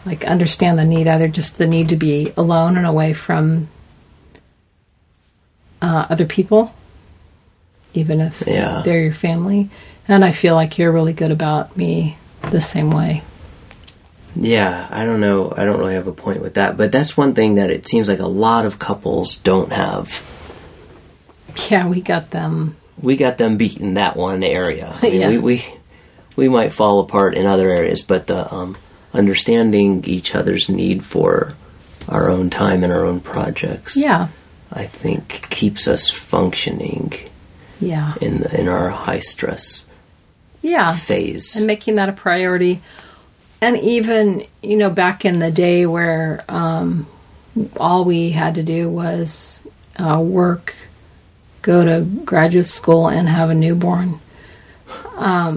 like 0.08 0.26
understand 0.26 0.80
the 0.80 0.86
need, 0.86 1.08
either 1.08 1.28
just 1.28 1.58
the 1.58 1.68
need 1.68 1.90
to 1.90 1.96
be 1.98 2.32
alone 2.38 2.78
and 2.78 2.86
away 2.86 3.14
from 3.14 3.68
uh, 5.82 6.08
other 6.10 6.26
people, 6.26 6.74
even 7.94 8.22
if 8.22 8.44
Yeah. 8.48 8.82
they're 8.84 9.02
your 9.02 9.14
family. 9.14 9.70
And 10.08 10.24
I 10.24 10.32
feel 10.32 10.56
like 10.56 10.78
you're 10.78 10.92
really 10.92 11.14
good 11.14 11.32
about 11.32 11.76
me 11.76 12.18
the 12.50 12.62
same 12.62 12.90
way. 12.92 13.24
Yeah, 14.36 14.88
I 14.92 15.04
don't 15.06 15.20
know. 15.20 15.54
I 15.56 15.66
don't 15.66 15.80
really 15.80 15.96
have 15.96 16.08
a 16.08 16.14
point 16.14 16.42
with 16.42 16.54
that, 16.56 16.78
but 16.78 16.92
that's 16.92 17.18
one 17.18 17.34
thing 17.34 17.56
that 17.56 17.70
it 17.72 17.88
seems 17.88 18.08
like 18.08 18.20
a 18.20 18.28
lot 18.28 18.66
of 18.66 18.80
couples 18.80 19.36
don't 19.38 19.72
have. 19.72 20.24
Yeah, 21.70 21.88
we 21.88 22.02
got 22.02 22.30
them. 22.32 22.78
we 23.02 23.18
got 23.18 23.38
them 23.38 23.58
beat 23.58 23.80
in 23.82 23.96
that 23.96 24.16
one 24.16 24.44
area. 24.44 24.96
I 25.02 25.10
mean, 25.10 25.22
Yeah. 25.22 25.30
we, 25.30 25.38
we 25.40 25.66
we 26.36 26.50
might 26.50 26.72
fall 26.72 27.00
apart 27.00 27.34
in 27.34 27.46
other 27.48 27.68
areas, 27.70 28.02
but 28.04 28.28
the 28.28 28.54
um, 28.54 28.78
understanding 29.18 30.04
each 30.06 30.36
other's 30.36 30.70
need 30.70 31.04
for 31.04 31.54
our 32.08 32.30
own 32.30 32.50
time 32.50 32.84
and 32.84 32.94
our 32.94 33.06
own 33.06 33.20
projects, 33.20 33.98
Yeah, 33.98 34.28
I 34.72 34.86
think 34.86 35.50
keeps 35.50 35.88
us 35.88 36.10
functioning 36.10 37.14
yeah, 37.80 38.14
in 38.22 38.40
the, 38.40 38.60
in 38.60 38.68
our 38.68 38.90
high 38.90 39.20
stress 39.20 39.88
yeah. 40.62 40.94
phase. 40.94 41.56
And 41.56 41.68
making 41.68 41.96
that 41.96 42.10
a 42.10 42.14
priority. 42.14 42.80
And 43.62 43.78
even, 43.80 44.46
you 44.62 44.78
know, 44.78 44.90
back 44.90 45.26
in 45.26 45.40
the 45.40 45.52
day 45.52 45.86
where 45.86 46.44
um, 46.48 47.08
all 47.78 48.06
we 48.06 48.30
had 48.32 48.56
to 48.56 48.64
do 48.64 48.90
was 48.90 49.60
uh, 49.98 50.20
work, 50.20 50.76
go 51.64 51.84
to 51.84 52.06
graduate 52.24 52.68
school, 52.68 53.08
and 53.08 53.28
have 53.28 53.50
a 53.50 53.56
newborn. 53.56 54.20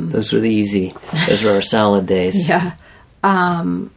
Those 0.08 0.32
were 0.32 0.40
the 0.40 0.50
easy. 0.50 0.94
Those 1.28 1.44
were 1.44 1.52
our 1.52 1.62
salad 1.62 2.06
days. 2.06 2.48
Yeah. 2.48 2.72
Um, 3.22 3.90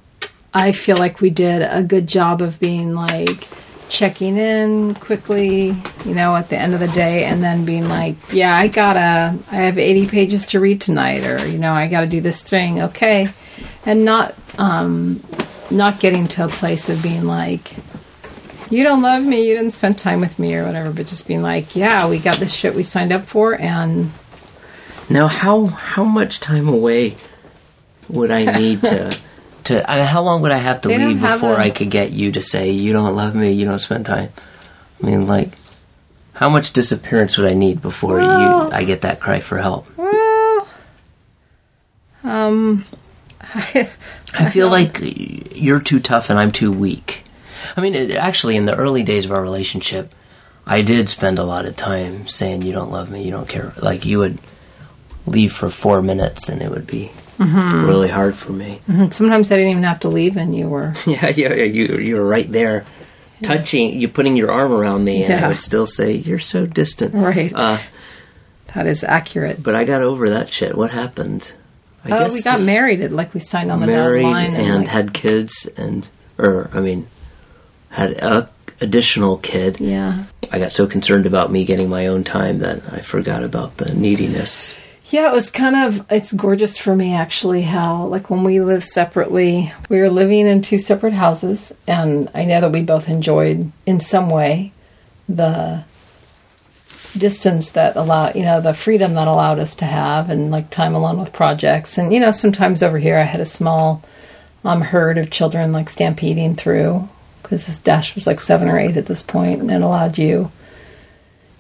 I 0.54 0.72
feel 0.72 0.98
like 0.98 1.22
we 1.22 1.30
did 1.30 1.62
a 1.62 1.84
good 1.84 2.08
job 2.08 2.42
of 2.42 2.60
being 2.60 2.94
like, 2.94 3.48
checking 3.90 4.38
in 4.38 4.96
quickly, 4.96 5.68
you 6.04 6.16
know, 6.16 6.36
at 6.36 6.50
the 6.50 6.58
end 6.58 6.74
of 6.74 6.80
the 6.80 6.88
day, 6.88 7.26
and 7.26 7.44
then 7.44 7.64
being 7.64 7.88
like, 7.88 8.16
"Yeah, 8.32 8.58
I 8.58 8.68
gotta, 8.68 9.38
I 9.52 9.56
have 9.56 9.78
eighty 9.78 10.08
pages 10.08 10.48
to 10.48 10.60
read 10.60 10.82
tonight," 10.82 11.24
or 11.26 11.46
you 11.48 11.60
know, 11.60 11.74
"I 11.74 11.88
gotta 11.88 12.08
do 12.08 12.20
this 12.20 12.42
thing." 12.42 12.82
Okay, 12.82 13.30
and 13.86 14.04
not, 14.04 14.34
um, 14.58 15.22
not 15.70 16.00
getting 16.00 16.28
to 16.30 16.46
a 16.46 16.48
place 16.48 16.90
of 16.90 17.04
being 17.04 17.26
like, 17.26 17.76
"You 18.72 18.84
don't 18.84 19.04
love 19.04 19.24
me, 19.24 19.48
you 19.48 19.54
didn't 19.54 19.72
spend 19.72 20.00
time 20.00 20.22
with 20.22 20.40
me," 20.40 20.56
or 20.56 20.66
whatever, 20.66 20.92
but 20.92 21.06
just 21.08 21.28
being 21.28 21.44
like, 21.44 21.76
"Yeah, 21.76 22.08
we 22.08 22.18
got 22.18 22.38
this 22.38 22.54
shit 22.54 22.74
we 22.74 22.84
signed 22.84 23.14
up 23.14 23.28
for," 23.28 23.54
and 23.54 24.12
Now, 25.10 25.28
how 25.28 25.68
how 25.68 26.04
much 26.04 26.40
time 26.40 26.68
away 26.68 27.16
would 28.10 28.32
I 28.32 28.46
need 28.60 28.82
to 28.84 29.18
to? 29.66 29.90
I 29.92 29.96
mean, 29.98 30.06
how 30.06 30.22
long 30.24 30.42
would 30.42 30.52
I 30.52 30.58
have 30.58 30.82
to 30.82 30.90
They 30.90 30.98
leave 30.98 31.20
have 31.20 31.40
before 31.42 31.56
a- 31.56 31.60
I 31.60 31.70
could 31.70 31.90
get 31.92 32.12
you 32.12 32.32
to 32.34 32.42
say 32.42 32.72
you 32.72 32.94
don't 32.94 33.16
love 33.16 33.36
me, 33.36 33.52
you 33.52 33.66
don't 33.66 33.80
spend 33.80 34.06
time? 34.06 34.30
I 35.02 35.06
mean, 35.06 35.28
like, 35.28 35.54
how 36.34 36.50
much 36.50 36.74
disappearance 36.74 37.38
would 37.38 37.50
I 37.50 37.54
need 37.54 37.82
before 37.82 38.18
Well- 38.18 38.66
you 38.68 38.72
I 38.72 38.84
get 38.84 39.02
that 39.02 39.20
cry 39.20 39.40
for 39.40 39.58
help? 39.58 39.88
well, 39.98 40.68
um, 42.24 42.86
I 43.42 44.50
feel 44.52 44.70
like 44.70 45.00
you're 45.56 45.80
too 45.82 46.00
tough 46.00 46.30
and 46.30 46.40
I'm 46.40 46.52
too 46.52 46.72
weak. 46.72 47.24
I 47.76 47.82
mean, 47.82 47.96
it, 47.96 48.16
actually, 48.16 48.56
in 48.56 48.66
the 48.66 48.76
early 48.76 49.04
days 49.04 49.26
of 49.26 49.32
our 49.32 49.42
relationship, 49.42 50.14
I 50.66 50.82
did 50.82 51.10
spend 51.10 51.40
a 51.40 51.44
lot 51.44 51.66
of 51.66 51.76
time 51.76 52.28
saying 52.28 52.62
you 52.62 52.72
don't 52.74 52.92
love 52.92 53.10
me, 53.12 53.24
you 53.24 53.32
don't 53.32 53.48
care. 53.50 53.74
Like 53.82 54.06
you 54.06 54.20
would 54.20 54.38
leave 55.26 55.52
for 55.54 55.70
four 55.70 56.02
minutes, 56.02 56.50
and 56.50 56.62
it 56.62 56.70
would 56.72 56.88
be 56.88 57.12
Mm-hmm. 57.38 57.86
really 57.88 58.10
hard 58.10 58.36
for 58.36 58.52
me. 58.52 58.80
sometimes 59.10 59.52
I 59.52 59.56
didn't 59.56 59.72
even 59.72 59.84
have 59.84 60.00
to 60.02 60.10
leave, 60.10 60.38
and 60.38 60.56
you 60.56 60.70
were. 60.70 60.94
Yeah, 61.08 61.30
yeah, 61.30 61.54
yeah, 61.54 61.64
you 61.64 61.98
you 61.98 62.16
were 62.16 62.28
right 62.28 62.50
there, 62.52 62.86
touching, 63.42 64.00
you 64.00 64.08
putting 64.08 64.36
your 64.38 64.52
arm 64.52 64.72
around 64.72 65.04
me, 65.04 65.24
and 65.24 65.30
Yeah. 65.34 65.46
I 65.46 65.48
would 65.50 65.62
still 65.62 65.86
say 65.86 66.12
you're 66.14 66.40
so 66.40 66.66
distant. 66.66 67.14
Right. 67.14 67.52
Uh, 67.54 67.78
That 68.76 68.88
is 68.88 69.04
accurate. 69.04 69.62
but 69.62 69.76
I 69.76 69.84
got 69.86 70.02
over 70.02 70.28
that 70.30 70.50
shit. 70.50 70.76
What 70.78 70.92
happened? 70.92 71.54
I 72.06 72.12
Oh, 72.18 72.28
we 72.34 72.42
got 72.42 72.62
married. 72.62 73.00
It 73.02 73.12
like 73.12 73.34
we 73.34 73.40
signed 73.40 73.72
on 73.72 73.80
the 73.80 73.88
dotted 73.88 74.24
line 74.24 74.56
and 74.56 74.80
like, 74.80 74.88
had 74.88 75.14
kids, 75.14 75.70
and 75.78 76.08
or 76.38 76.70
I 76.74 76.80
mean, 76.82 77.08
had 77.90 78.14
a 78.14 78.50
additional 78.82 79.38
kid. 79.38 79.80
yeah, 79.80 80.26
I 80.52 80.60
got 80.60 80.72
so 80.72 80.86
concerned 80.88 81.26
about 81.26 81.52
me 81.52 81.64
getting 81.66 81.90
my 81.90 82.08
own 82.08 82.24
time 82.24 82.60
that 82.60 82.82
I 82.92 83.00
forgot 83.02 83.44
about 83.44 83.78
the 83.78 83.94
neediness. 83.94 84.76
Yeah. 85.14 85.30
It 85.30 85.34
was 85.34 85.52
kind 85.52 85.76
of. 85.76 86.06
It's 86.12 86.34
gorgeous 86.34 86.78
for 86.78 86.96
me 86.96 87.14
actually. 87.14 87.62
How 87.62 88.06
like 88.08 88.30
when 88.30 88.44
we 88.44 88.60
lived 88.60 88.84
separately, 88.84 89.72
we 89.88 90.02
were 90.02 90.10
living 90.10 90.48
in 90.48 90.62
two 90.62 90.80
separate 90.80 91.14
houses, 91.14 91.74
and 91.88 92.30
I 92.34 92.46
know 92.46 92.60
that 92.62 92.72
we 92.72 92.82
both 92.82 93.08
enjoyed 93.08 93.72
in 93.86 94.00
some 94.00 94.30
way 94.30 94.74
the 95.30 95.86
distance 97.18 97.72
that 97.74 97.96
allowed 97.96 98.36
you 98.36 98.44
know 98.44 98.60
the 98.60 98.74
freedom 98.74 99.14
that 99.14 99.28
allowed 99.28 99.60
us 99.60 99.76
to 99.76 99.86
have 99.86 100.30
and 100.30 100.50
like 100.50 100.70
time 100.70 100.96
alone 100.96 101.20
with 101.20 101.32
projects 101.32 101.98
and 101.98 102.12
you 102.12 102.20
know 102.20 102.32
sometimes 102.32 102.82
over 102.82 102.98
here 102.98 103.20
i 103.20 103.24
had 103.24 103.40
a 103.40 103.46
small 103.46 104.04
um, 104.64 104.82
herd 104.82 105.18
of 105.18 105.30
children 105.30 105.72
like 105.72 105.90
stampeding 105.90 106.56
through 106.56 107.08
because 107.42 107.68
this 107.68 107.78
dash 107.78 108.16
was 108.16 108.26
like 108.26 108.40
seven 108.40 108.68
or 108.68 108.80
eight 108.80 108.98
at 108.98 109.06
this 109.06 109.22
point 109.22 109.62
and 109.62 109.70
it 109.70 109.82
allowed 109.82 110.18
you 110.18 110.52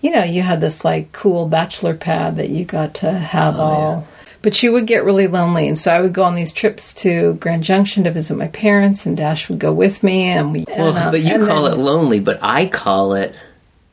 you 0.04 0.12
know 0.12 0.24
you 0.24 0.42
had 0.44 0.62
this 0.62 0.84
like 0.86 1.12
cool 1.14 1.48
bachelor 1.48 1.96
pad 1.96 2.38
that 2.38 2.50
you 2.50 2.64
got 2.66 2.94
to 2.96 3.12
have 3.12 3.56
all 3.58 4.06
but 4.44 4.62
you 4.62 4.74
would 4.74 4.86
get 4.86 5.04
really 5.06 5.28
lonely 5.28 5.68
and 5.68 5.80
so 5.80 5.92
i 5.92 6.00
would 6.02 6.14
go 6.14 6.24
on 6.24 6.36
these 6.36 6.52
trips 6.54 6.94
to 6.94 7.34
grand 7.36 7.64
junction 7.64 8.04
to 8.04 8.12
visit 8.12 8.36
my 8.38 8.50
parents 8.50 9.06
and 9.06 9.16
dash 9.18 9.48
would 9.50 9.60
go 9.60 9.72
with 9.72 10.04
me 10.04 10.24
and 10.26 10.52
we 10.52 10.66
Well, 10.68 10.90
and, 10.90 10.98
um, 10.98 11.12
but 11.12 11.22
you 11.22 11.34
and 11.34 11.48
call 11.48 11.64
then- 11.64 11.74
it 11.74 11.78
lonely, 11.82 12.20
but 12.20 12.38
I 12.42 12.68
call 12.68 13.14
it 13.16 13.34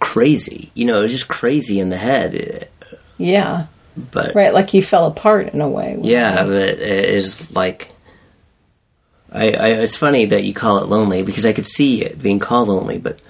crazy. 0.00 0.70
You 0.74 0.86
know, 0.86 0.98
it 0.98 1.02
was 1.02 1.12
just 1.12 1.28
crazy 1.28 1.78
in 1.78 1.88
the 1.90 1.96
head. 1.98 2.68
yeah 3.18 3.66
But 3.96 4.34
right 4.34 4.52
like 4.52 4.74
you 4.74 4.82
fell 4.82 5.06
apart 5.06 5.54
in 5.54 5.60
a 5.60 5.68
way 5.68 5.96
yeah, 6.02 6.42
but 6.44 6.52
it 6.52 6.80
is 7.14 7.54
like. 7.54 7.92
I, 9.32 9.52
I, 9.52 9.68
it's 9.82 9.94
funny 9.94 10.24
that 10.26 10.42
you 10.42 10.52
call 10.52 10.78
it 10.78 10.88
lonely 10.88 11.22
because 11.22 11.46
I 11.46 11.52
could 11.52 11.66
see 11.66 12.02
it 12.02 12.20
being 12.20 12.40
called 12.40 12.66
lonely, 12.68 12.98
but 12.98 13.20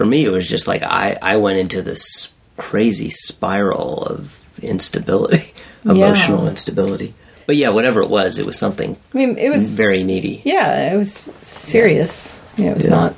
for 0.00 0.06
me 0.06 0.24
it 0.24 0.30
was 0.30 0.48
just 0.48 0.66
like 0.66 0.82
I, 0.82 1.14
I 1.20 1.36
went 1.36 1.58
into 1.58 1.82
this 1.82 2.34
crazy 2.56 3.10
spiral 3.10 4.02
of 4.02 4.38
instability, 4.62 5.52
emotional 5.84 6.48
instability. 6.48 7.12
But 7.46 7.56
yeah, 7.56 7.68
whatever 7.68 8.00
it 8.00 8.08
was, 8.08 8.38
it 8.38 8.46
was 8.46 8.58
something 8.58 8.96
i 9.12 9.18
mean 9.18 9.36
it 9.36 9.50
was 9.50 9.76
very 9.76 10.02
needy. 10.02 10.40
Yeah, 10.42 10.94
it 10.94 10.96
was 10.96 11.12
serious. 11.42 12.40
You 12.56 12.64
know, 12.64 12.70
it 12.70 12.74
was 12.78 12.86
Yeah. 12.86 12.90
not 12.92 13.14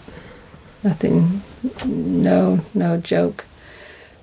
nothing, 0.82 1.42
no, 1.84 2.58
no 2.74 2.96
joke. 2.96 3.44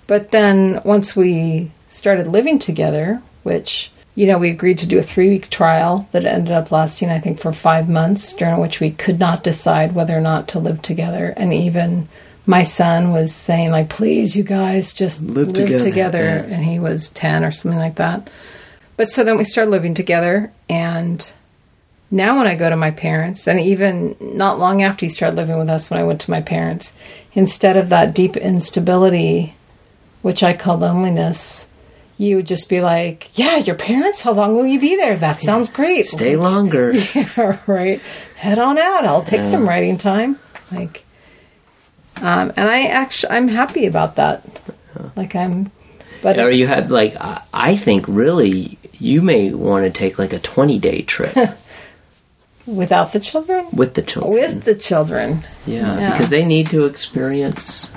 But 0.08 0.32
then 0.32 0.82
once 0.84 1.16
we 1.16 1.72
started 1.88 2.28
living 2.28 2.60
together, 2.60 3.22
which 3.44 3.90
you 4.16 4.28
know 4.28 4.38
we 4.38 4.50
agreed 4.50 4.80
to 4.80 4.86
do 4.86 5.00
a 5.00 5.04
three 5.04 5.30
week 5.30 5.50
trial 5.50 6.10
that 6.12 6.26
ended 6.26 6.52
up 6.52 6.74
lasting, 6.74 7.10
I 7.10 7.20
think, 7.20 7.40
for 7.40 7.54
five 7.54 7.88
months, 7.88 8.34
during 8.34 8.60
which 8.60 8.82
we 8.82 8.92
could 8.92 9.18
not 9.18 9.46
decide 9.46 9.96
whether 9.96 10.18
or 10.18 10.20
not 10.32 10.50
to 10.50 10.60
live 10.60 10.82
together, 10.82 11.34
and 11.38 11.54
even. 11.54 12.10
My 12.50 12.64
son 12.64 13.12
was 13.12 13.34
saying, 13.34 13.70
like, 13.70 13.90
please, 13.90 14.36
you 14.36 14.44
guys, 14.44 14.94
just 14.94 15.22
Live 15.22 15.50
live, 15.50 15.56
together, 15.56 15.84
together. 15.84 16.24
yeah. 16.24 16.56
And 16.56 16.64
he 16.66 16.80
was 16.80 17.10
10 17.10 17.46
or 17.46 17.52
something 17.52 17.80
like 17.80 17.96
that. 17.96 18.28
But 18.98 19.10
so 19.12 19.24
then 19.24 19.38
we 19.38 19.44
started 19.44 19.70
living 19.70 19.94
together, 19.94 20.52
and 20.68 21.32
now 22.12 22.38
when 22.38 22.48
I 22.48 22.56
go 22.56 22.70
to 22.70 22.76
my 22.76 22.90
parents, 22.92 23.48
and 23.48 23.60
even 23.60 24.16
not 24.20 24.58
long 24.60 24.82
after 24.82 25.06
he 25.06 25.10
started 25.10 25.38
living 25.38 25.60
with 25.60 25.70
us, 25.70 25.90
when 25.92 26.00
I 26.00 26.04
went 26.04 26.20
to 26.22 26.32
my 26.32 26.42
parents, 26.42 26.92
instead 27.34 27.78
of 27.78 27.90
that 27.90 28.16
deep 28.16 28.36
instability, 28.36 29.54
which 30.24 30.42
I 30.44 30.54
call 30.54 30.78
loneliness, 30.80 31.68
you 32.18 32.36
would 32.38 32.48
just 32.48 32.68
be 32.68 32.82
like, 32.82 33.30
"Yeah, 33.38 33.58
your 33.58 33.76
parents. 33.76 34.22
How 34.24 34.34
long 34.34 34.56
will 34.56 34.68
you 34.68 34.80
be 34.80 34.96
there? 34.98 35.16
That 35.16 35.40
sounds 35.40 35.70
great. 35.72 36.06
Stay 36.08 36.36
longer. 36.36 36.94
Yeah, 37.16 37.58
right. 37.68 38.02
Head 38.36 38.60
on 38.60 38.78
out. 38.78 39.06
I'll 39.06 39.24
take 39.24 39.44
some 39.46 39.66
writing 39.70 39.98
time. 39.98 40.38
Like, 40.72 41.06
um, 42.22 42.52
and 42.56 42.70
I 42.70 42.86
actually, 42.86 43.32
I'm 43.32 43.48
happy 43.48 43.86
about 43.86 44.16
that. 44.16 44.44
Like, 45.16 45.36
I'm. 45.36 45.72
But 46.22 46.38
Or 46.40 46.50
you 46.52 46.68
had 46.68 46.92
like 46.92 47.16
I, 47.22 47.42
I 47.54 47.78
think 47.78 48.06
really 48.08 48.78
you 49.00 49.22
may 49.22 49.54
want 49.54 49.86
to 49.86 49.90
take 49.92 50.20
like 50.20 50.34
a 50.34 50.40
twenty 50.40 50.78
day 50.78 51.02
trip 51.04 51.34
without 52.66 53.14
the 53.14 53.20
children, 53.22 53.68
with 53.72 53.94
the 53.94 54.02
children. 54.02 54.34
with 54.34 54.64
the 54.66 54.76
children. 54.76 55.46
yeah, 55.66 55.98
yeah. 55.98 56.12
because 56.12 56.30
they 56.30 56.44
need 56.46 56.70
to 56.72 56.84
experience 56.86 57.90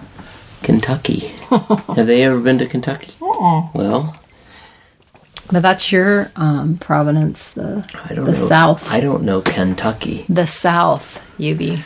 Kentucky. 0.62 1.32
Have 1.96 2.06
they 2.06 2.22
ever 2.22 2.38
been 2.38 2.58
to 2.58 2.66
Kentucky? 2.66 3.12
Well, 3.20 4.16
But 5.50 5.62
that's 5.62 5.90
your 5.90 6.30
um, 6.36 6.78
Providence, 6.78 7.52
the 7.54 7.84
I 8.08 8.14
don't 8.14 8.26
the 8.26 8.32
know. 8.32 8.38
South, 8.38 8.92
I 8.92 9.00
don't 9.00 9.24
know 9.24 9.40
Kentucky. 9.42 10.24
the 10.28 10.46
South, 10.46 11.20
UB. 11.40 11.80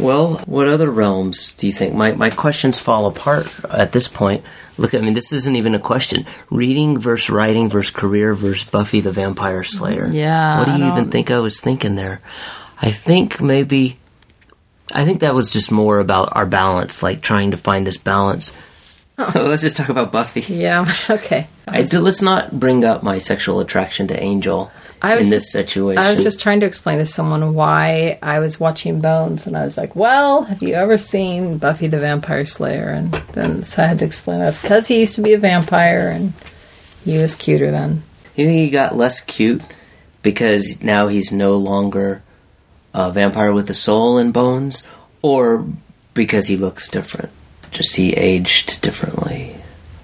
Well, 0.00 0.38
what 0.46 0.66
other 0.66 0.90
realms 0.90 1.52
do 1.52 1.66
you 1.66 1.72
think? 1.72 1.94
My 1.94 2.12
my 2.12 2.30
questions 2.30 2.78
fall 2.78 3.06
apart 3.06 3.46
at 3.70 3.92
this 3.92 4.08
point. 4.08 4.44
Look, 4.78 4.94
I 4.94 4.98
mean, 5.00 5.12
this 5.14 5.32
isn't 5.32 5.56
even 5.56 5.74
a 5.74 5.78
question. 5.78 6.24
Reading 6.50 6.98
versus 6.98 7.28
writing 7.28 7.68
versus 7.68 7.90
career 7.90 8.32
versus 8.34 8.68
Buffy 8.68 9.00
the 9.00 9.12
Vampire 9.12 9.62
Slayer. 9.62 10.08
Yeah, 10.10 10.58
What 10.58 10.68
do 10.68 10.82
you 10.82 10.90
even 10.90 11.10
think 11.10 11.30
I 11.30 11.38
was 11.38 11.60
thinking 11.60 11.96
there? 11.96 12.20
I 12.80 12.90
think 12.90 13.42
maybe. 13.42 13.98
I 14.92 15.04
think 15.04 15.20
that 15.20 15.34
was 15.34 15.52
just 15.52 15.70
more 15.70 16.00
about 16.00 16.34
our 16.34 16.46
balance, 16.46 17.02
like 17.02 17.20
trying 17.20 17.50
to 17.52 17.56
find 17.56 17.86
this 17.86 17.98
balance. 17.98 18.52
Oh. 19.18 19.30
Let's 19.34 19.62
just 19.62 19.76
talk 19.76 19.90
about 19.90 20.12
Buffy. 20.12 20.40
Yeah. 20.52 20.90
Okay. 21.10 21.46
I 21.68 21.84
let's 21.92 22.20
not 22.20 22.58
bring 22.58 22.84
up 22.84 23.04
my 23.04 23.18
sexual 23.18 23.60
attraction 23.60 24.08
to 24.08 24.20
Angel 24.20 24.72
I 25.02 25.16
was 25.16 25.26
in 25.26 25.30
this 25.30 25.44
just- 25.44 25.52
situation. 25.52 26.02
I 26.02 26.10
was 26.10 26.22
just 26.22 26.40
trying 26.40 26.60
to 26.60 26.66
explain 26.66 26.98
to 26.98 27.06
someone 27.06 27.54
why 27.54 28.18
I 28.22 28.38
was 28.38 28.60
watching 28.60 29.00
Bones, 29.00 29.46
and 29.46 29.56
I 29.56 29.64
was 29.64 29.76
like, 29.76 29.96
"Well, 29.96 30.42
have 30.44 30.62
you 30.62 30.74
ever 30.74 30.98
seen 30.98 31.58
Buffy 31.58 31.86
the 31.86 31.98
Vampire 31.98 32.44
Slayer?" 32.44 32.88
And 32.88 33.12
then 33.32 33.64
so 33.64 33.82
I 33.82 33.86
had 33.86 33.98
to 34.00 34.04
explain 34.04 34.40
that's 34.40 34.60
because 34.60 34.88
he 34.88 35.00
used 35.00 35.14
to 35.16 35.22
be 35.22 35.32
a 35.32 35.38
vampire, 35.38 36.08
and 36.08 36.32
he 37.04 37.18
was 37.18 37.34
cuter 37.34 37.70
then. 37.70 38.02
You 38.36 38.46
think 38.46 38.58
he 38.58 38.70
got 38.70 38.96
less 38.96 39.20
cute 39.20 39.62
because 40.22 40.82
now 40.82 41.08
he's 41.08 41.32
no 41.32 41.56
longer 41.56 42.22
a 42.92 43.10
vampire 43.10 43.52
with 43.52 43.70
a 43.70 43.74
soul 43.74 44.18
and 44.18 44.32
bones, 44.32 44.86
or 45.22 45.64
because 46.14 46.46
he 46.46 46.56
looks 46.56 46.88
different? 46.88 47.30
Just 47.70 47.96
he 47.96 48.12
aged 48.14 48.80
differently. 48.82 49.54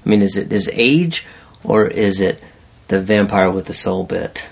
I 0.04 0.08
mean, 0.08 0.22
is 0.22 0.36
it 0.36 0.50
his 0.50 0.70
age, 0.72 1.26
or 1.64 1.86
is 1.86 2.20
it 2.20 2.42
the 2.88 3.00
vampire 3.00 3.50
with 3.50 3.66
the 3.66 3.74
soul 3.74 4.04
bit? 4.04 4.48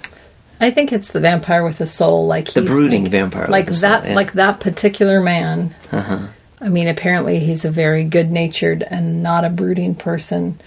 I 0.65 0.71
think 0.71 0.93
it's 0.93 1.13
the 1.13 1.21
vampire 1.21 1.63
with 1.63 1.81
a 1.81 1.87
soul, 1.87 2.27
like 2.27 2.53
The 2.53 2.63
brooding 2.63 3.03
like, 3.03 3.11
vampire, 3.11 3.47
like 3.49 3.67
the 3.67 3.75
soul, 3.75 3.91
that, 3.91 4.09
yeah. 4.09 4.15
like 4.15 4.33
that 4.33 4.61
particular 4.61 5.21
man. 5.21 5.75
Uh-huh. 5.93 6.29
I 6.61 6.69
mean, 6.71 6.89
apparently 6.89 7.39
he's 7.39 7.67
a 7.67 7.71
very 7.71 8.05
good-natured 8.05 8.83
and 8.83 9.23
not 9.23 9.45
a 9.45 9.51
brooding 9.51 9.95
person. 9.95 10.59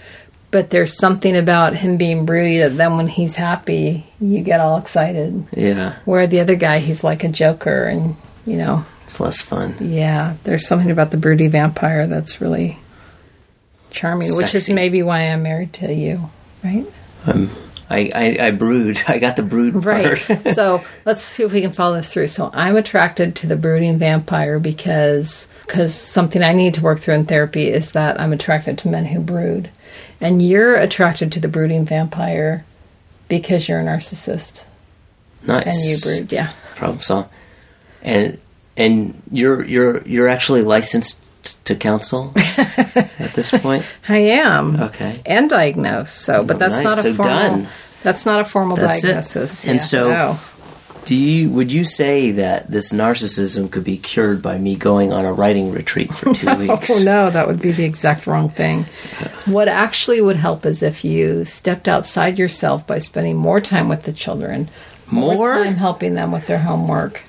But 0.50 0.70
there's 0.70 0.96
something 0.96 1.36
about 1.36 1.76
him 1.76 1.96
being 1.96 2.24
broody 2.24 2.58
that 2.58 2.76
then 2.76 2.96
when 2.96 3.08
he's 3.08 3.34
happy, 3.34 4.06
you 4.20 4.40
get 4.42 4.60
all 4.60 4.78
excited. 4.78 5.46
Yeah, 5.54 5.96
Where 6.04 6.26
the 6.26 6.40
other 6.40 6.54
guy, 6.54 6.78
he's 6.78 7.04
like 7.04 7.24
a 7.24 7.28
joker, 7.28 7.84
and 7.84 8.14
you 8.46 8.56
know, 8.56 8.86
It's 9.02 9.20
less 9.20 9.42
fun. 9.42 9.74
Yeah, 9.80 10.36
there's 10.44 10.66
something 10.66 10.90
about 10.90 11.10
the 11.10 11.18
broody 11.18 11.48
vampire 11.48 12.06
that's 12.06 12.40
really 12.40 12.78
charming, 13.90 14.34
which 14.36 14.54
is 14.54 14.70
maybe 14.70 15.02
why 15.02 15.22
I'm 15.22 15.42
married 15.42 15.72
to 15.74 15.92
you, 15.92 16.30
right? 16.64 16.86
Um, 17.26 17.50
I, 17.90 18.10
I, 18.14 18.46
I 18.46 18.50
brood. 18.50 19.00
I 19.08 19.18
got 19.18 19.36
the 19.36 19.42
brood 19.42 19.84
Right. 19.84 20.16
so 20.54 20.82
let's 21.04 21.22
see 21.22 21.42
if 21.42 21.52
we 21.52 21.60
can 21.62 21.72
follow 21.72 21.96
this 21.96 22.12
through. 22.12 22.26
So 22.28 22.50
I'm 22.52 22.76
attracted 22.76 23.34
to 23.36 23.46
the 23.46 23.56
brooding 23.56 23.98
vampire 23.98 24.58
because 24.58 25.48
because 25.66 25.94
something 25.94 26.42
I 26.42 26.52
need 26.52 26.74
to 26.74 26.82
work 26.82 26.98
through 27.00 27.14
in 27.14 27.26
therapy 27.26 27.68
is 27.68 27.92
that 27.92 28.20
I'm 28.20 28.32
attracted 28.32 28.78
to 28.78 28.88
men 28.88 29.06
who 29.06 29.20
brood, 29.20 29.70
and 30.20 30.40
you're 30.42 30.76
attracted 30.76 31.32
to 31.32 31.40
the 31.40 31.48
brooding 31.48 31.84
vampire 31.84 32.64
because 33.28 33.68
you're 33.68 33.80
a 33.80 33.84
narcissist 33.84 34.64
nice. 35.42 35.66
and 35.66 35.74
you 36.16 36.20
brood. 36.20 36.32
Yeah. 36.32 36.52
Problem 36.74 37.00
solved. 37.00 37.30
And 38.02 38.38
and 38.76 39.20
you're 39.30 39.64
you're 39.64 40.02
you're 40.06 40.28
actually 40.28 40.62
licensed 40.62 41.24
to 41.54 41.74
counsel 41.74 42.32
at 42.36 43.32
this 43.34 43.50
point. 43.50 43.84
I 44.08 44.18
am. 44.18 44.80
Okay. 44.80 45.20
And 45.26 45.48
diagnosed. 45.50 46.14
So, 46.16 46.42
but 46.44 46.56
Oh, 46.56 46.58
that's 46.58 46.74
nice. 46.82 46.84
not 46.84 46.98
a 46.98 47.02
So 47.02 47.14
formal. 47.14 47.34
done. 47.38 47.68
That's 48.02 48.26
not 48.26 48.40
a 48.40 48.44
formal 48.44 48.76
That's 48.76 49.02
it. 49.04 49.08
diagnosis. 49.08 49.64
And 49.64 49.74
Yeah. 49.76 49.78
so- 49.84 50.10
No. 50.10 50.38
Do 51.04 51.14
you 51.16 51.48
would 51.50 51.72
you 51.72 51.84
say 51.84 52.32
that 52.32 52.70
this 52.70 52.92
narcissism 52.92 53.70
could 53.70 53.84
be 53.84 53.96
cured 53.96 54.42
by 54.42 54.58
me 54.58 54.76
going 54.76 55.10
on 55.10 55.24
a 55.24 55.32
writing 55.32 55.72
retreat 55.72 56.12
for 56.14 56.34
two 56.34 56.54
weeks? 56.56 56.90
Oh 56.90 57.02
no, 57.02 57.30
that 57.30 57.46
would 57.46 57.62
be 57.62 57.72
the 57.72 57.84
exact 57.84 58.26
wrong 58.26 58.50
thing. 58.50 58.84
What 59.46 59.68
actually 59.68 60.20
would 60.20 60.36
help 60.36 60.66
is 60.66 60.82
if 60.82 61.06
you 61.06 61.46
stepped 61.46 61.88
outside 61.88 62.38
yourself 62.38 62.86
by 62.86 62.98
spending 62.98 63.36
more 63.36 63.62
time 63.62 63.88
with 63.88 64.02
the 64.02 64.12
children, 64.12 64.68
More? 65.10 65.54
time 65.64 65.76
helping 65.76 66.12
them 66.12 66.30
with 66.32 66.46
their 66.46 66.58
homework. 66.58 67.22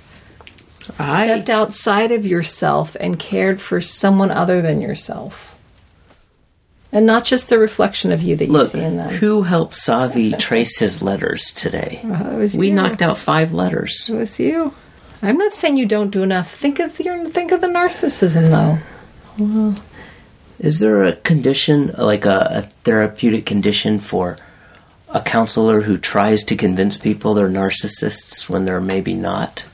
I 0.97 1.25
Stepped 1.25 1.49
outside 1.49 2.11
of 2.11 2.25
yourself 2.25 2.95
and 2.99 3.19
cared 3.19 3.61
for 3.61 3.81
someone 3.81 4.31
other 4.31 4.61
than 4.61 4.81
yourself. 4.81 5.55
And 6.91 7.05
not 7.05 7.23
just 7.25 7.49
the 7.49 7.59
reflection 7.59 8.11
of 8.11 8.23
you 8.23 8.35
that 8.35 8.47
you 8.47 8.65
see 8.65 8.81
in 8.81 8.97
them. 8.97 9.09
Who 9.11 9.43
helped 9.43 9.73
Savi 9.75 10.37
trace 10.39 10.79
his 10.79 11.03
letters 11.03 11.53
today? 11.53 12.01
Uh, 12.09 12.31
it 12.31 12.37
was 12.37 12.57
we 12.57 12.69
you. 12.69 12.73
knocked 12.73 13.01
out 13.03 13.17
five 13.17 13.53
letters. 13.53 14.09
It 14.09 14.15
was 14.15 14.39
you. 14.39 14.73
I'm 15.21 15.37
not 15.37 15.53
saying 15.53 15.77
you 15.77 15.85
don't 15.85 16.09
do 16.09 16.23
enough. 16.23 16.49
Think 16.49 16.79
of 16.79 16.99
your 16.99 17.25
think 17.25 17.51
of 17.51 17.61
the 17.61 17.67
narcissism 17.67 18.49
though. 18.49 18.79
Well, 19.37 19.75
Is 20.57 20.79
there 20.79 21.03
a 21.03 21.13
condition, 21.13 21.93
like 21.97 22.25
a, 22.25 22.47
a 22.49 22.61
therapeutic 22.83 23.45
condition 23.45 23.99
for 23.99 24.37
a 25.09 25.21
counselor 25.21 25.81
who 25.81 25.97
tries 25.97 26.43
to 26.45 26.55
convince 26.55 26.97
people 26.97 27.33
they're 27.33 27.47
narcissists 27.49 28.49
when 28.49 28.65
they're 28.65 28.81
maybe 28.81 29.13
not? 29.13 29.65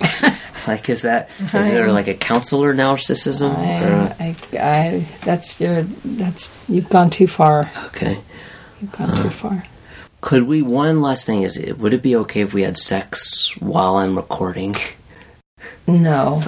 like, 0.66 0.88
is 0.88 1.02
that 1.02 1.30
is 1.54 1.70
there 1.70 1.92
like 1.92 2.08
a 2.08 2.14
counselor 2.14 2.74
narcissism? 2.74 3.56
Or- 3.56 4.14
I, 4.20 4.36
I, 4.52 4.58
I, 4.58 5.06
that's 5.24 5.60
your, 5.60 5.82
that's 6.04 6.64
you've 6.68 6.88
gone 6.88 7.10
too 7.10 7.26
far. 7.26 7.70
okay. 7.86 8.20
You've 8.80 8.92
gone 8.92 9.16
too 9.16 9.28
uh, 9.28 9.30
far. 9.30 9.64
Could 10.20 10.44
we? 10.44 10.60
One 10.62 11.02
last 11.02 11.24
thing 11.24 11.42
is, 11.42 11.56
it 11.56 11.78
would 11.78 11.94
it 11.94 12.02
be 12.02 12.16
okay 12.16 12.40
if 12.40 12.52
we 12.52 12.62
had 12.62 12.76
sex 12.76 13.50
while 13.58 13.96
I'm 13.96 14.16
recording? 14.16 14.74
No, 15.86 16.42